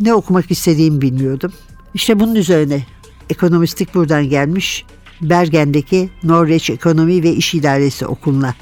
ne 0.00 0.14
okumak 0.14 0.50
istediğimi 0.50 1.00
bilmiyordum. 1.00 1.52
İşte 1.94 2.20
bunun 2.20 2.34
üzerine 2.34 2.82
ekonomistlik 3.30 3.94
buradan 3.94 4.28
gelmiş. 4.28 4.84
Bergen'deki 5.22 6.10
Norveç 6.22 6.70
Ekonomi 6.70 7.22
ve 7.22 7.32
İş 7.32 7.54
İdaresi 7.54 8.06
Okulu'na 8.06 8.54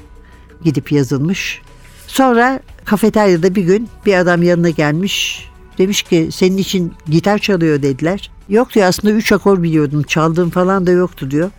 gidip 0.63 0.91
yazılmış. 0.91 1.61
Sonra 2.07 2.59
kafeteryada 2.85 3.55
bir 3.55 3.63
gün 3.63 3.89
bir 4.05 4.13
adam 4.13 4.43
yanına 4.43 4.69
gelmiş. 4.69 5.47
Demiş 5.77 6.03
ki 6.03 6.29
senin 6.31 6.57
için 6.57 6.93
gitar 7.07 7.37
çalıyor 7.37 7.81
dediler. 7.81 8.31
Yok 8.49 8.73
diyor 8.73 8.87
aslında 8.87 9.13
üç 9.13 9.31
akor 9.31 9.63
biliyordum 9.63 10.03
çaldığım 10.03 10.49
falan 10.49 10.87
da 10.87 10.91
yoktu 10.91 11.31
diyor. 11.31 11.49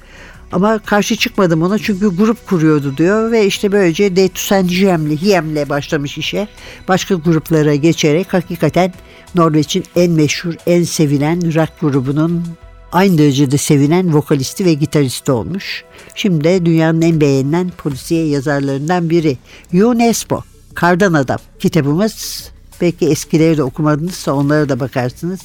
Ama 0.53 0.79
karşı 0.79 1.17
çıkmadım 1.17 1.63
ona 1.63 1.79
çünkü 1.79 2.17
grup 2.17 2.47
kuruyordu 2.47 2.97
diyor 2.97 3.31
ve 3.31 3.47
işte 3.47 3.73
böylece 3.73 4.17
Detusen 4.17 4.69
Hiem'le 4.69 5.17
Hiem'le 5.17 5.69
başlamış 5.69 6.19
işe. 6.19 6.49
Başka 6.89 7.15
gruplara 7.15 7.75
geçerek 7.75 8.35
hakikaten 8.35 8.93
Norveç'in 9.35 9.85
en 9.97 10.13
meşhur, 10.13 10.55
en 10.67 10.83
sevilen 10.83 11.55
rock 11.55 11.81
grubunun 11.81 12.45
aynı 12.93 13.19
derecede 13.19 13.59
sevinen 13.59 14.15
vokalisti 14.15 14.65
ve 14.65 14.75
gitaristi 14.75 15.33
olmuş. 15.33 15.85
Şimdi 16.15 16.45
de 16.45 16.67
dünyanın 16.67 17.01
en 17.01 17.21
beğenilen 17.21 17.71
polisiye 17.71 18.27
yazarlarından 18.27 19.11
biri. 19.11 19.39
UNESCO, 19.73 20.43
Kardan 20.75 21.13
Adam 21.13 21.39
kitabımız. 21.59 22.54
Belki 22.81 23.09
eskileri 23.09 23.57
de 23.57 23.63
okumadınızsa 23.63 24.33
onlara 24.33 24.69
da 24.69 24.81
bakarsınız. 24.81 25.41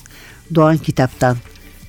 Doğan 0.55 0.77
kitaptan 0.77 1.37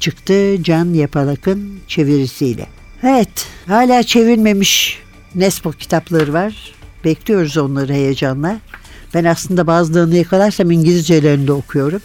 çıktı 0.00 0.62
Can 0.62 0.94
Yapalak'ın 0.94 1.80
çevirisiyle. 1.88 2.66
Evet 3.02 3.46
hala 3.66 4.02
çevirmemiş 4.02 4.98
Nespo 5.34 5.72
kitapları 5.72 6.32
var. 6.32 6.74
Bekliyoruz 7.04 7.56
onları 7.56 7.92
heyecanla. 7.92 8.60
Ben 9.14 9.24
aslında 9.24 9.66
bazılarını 9.66 10.16
yakalarsam 10.16 10.70
İngilizcelerini 10.70 11.46
de 11.46 11.52
okuyorum. 11.52 12.00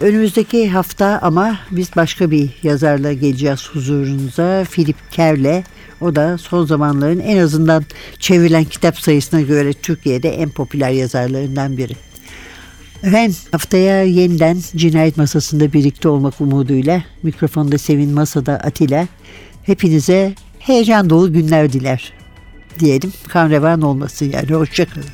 Önümüzdeki 0.00 0.70
hafta 0.70 1.18
ama 1.22 1.58
biz 1.70 1.96
başka 1.96 2.30
bir 2.30 2.50
yazarla 2.62 3.12
geleceğiz 3.12 3.68
huzurunuza. 3.72 4.64
Philip 4.70 4.96
Kerr'le. 5.10 5.64
O 6.00 6.16
da 6.16 6.38
son 6.38 6.66
zamanların 6.66 7.20
en 7.20 7.38
azından 7.38 7.84
çevrilen 8.18 8.64
kitap 8.64 8.98
sayısına 8.98 9.40
göre 9.40 9.72
Türkiye'de 9.72 10.28
en 10.28 10.50
popüler 10.50 10.90
yazarlarından 10.90 11.76
biri. 11.76 12.07
Efendim 13.02 13.36
haftaya 13.52 14.02
yeniden 14.02 14.58
cinayet 14.76 15.16
masasında 15.16 15.72
birlikte 15.72 16.08
olmak 16.08 16.40
umuduyla 16.40 17.02
mikrofonda 17.22 17.78
Sevin 17.78 18.10
Masada 18.10 18.52
Atilla 18.52 19.08
hepinize 19.62 20.34
heyecan 20.58 21.10
dolu 21.10 21.32
günler 21.32 21.72
diler 21.72 22.12
diyelim. 22.78 23.12
Kan 23.28 23.50
revan 23.50 23.82
olmasın 23.82 24.30
yani. 24.32 24.50
Hoşçakalın. 24.50 25.04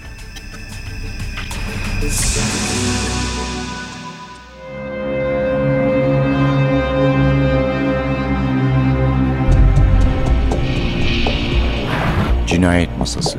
Cinayet 12.46 12.98
Masası 12.98 13.38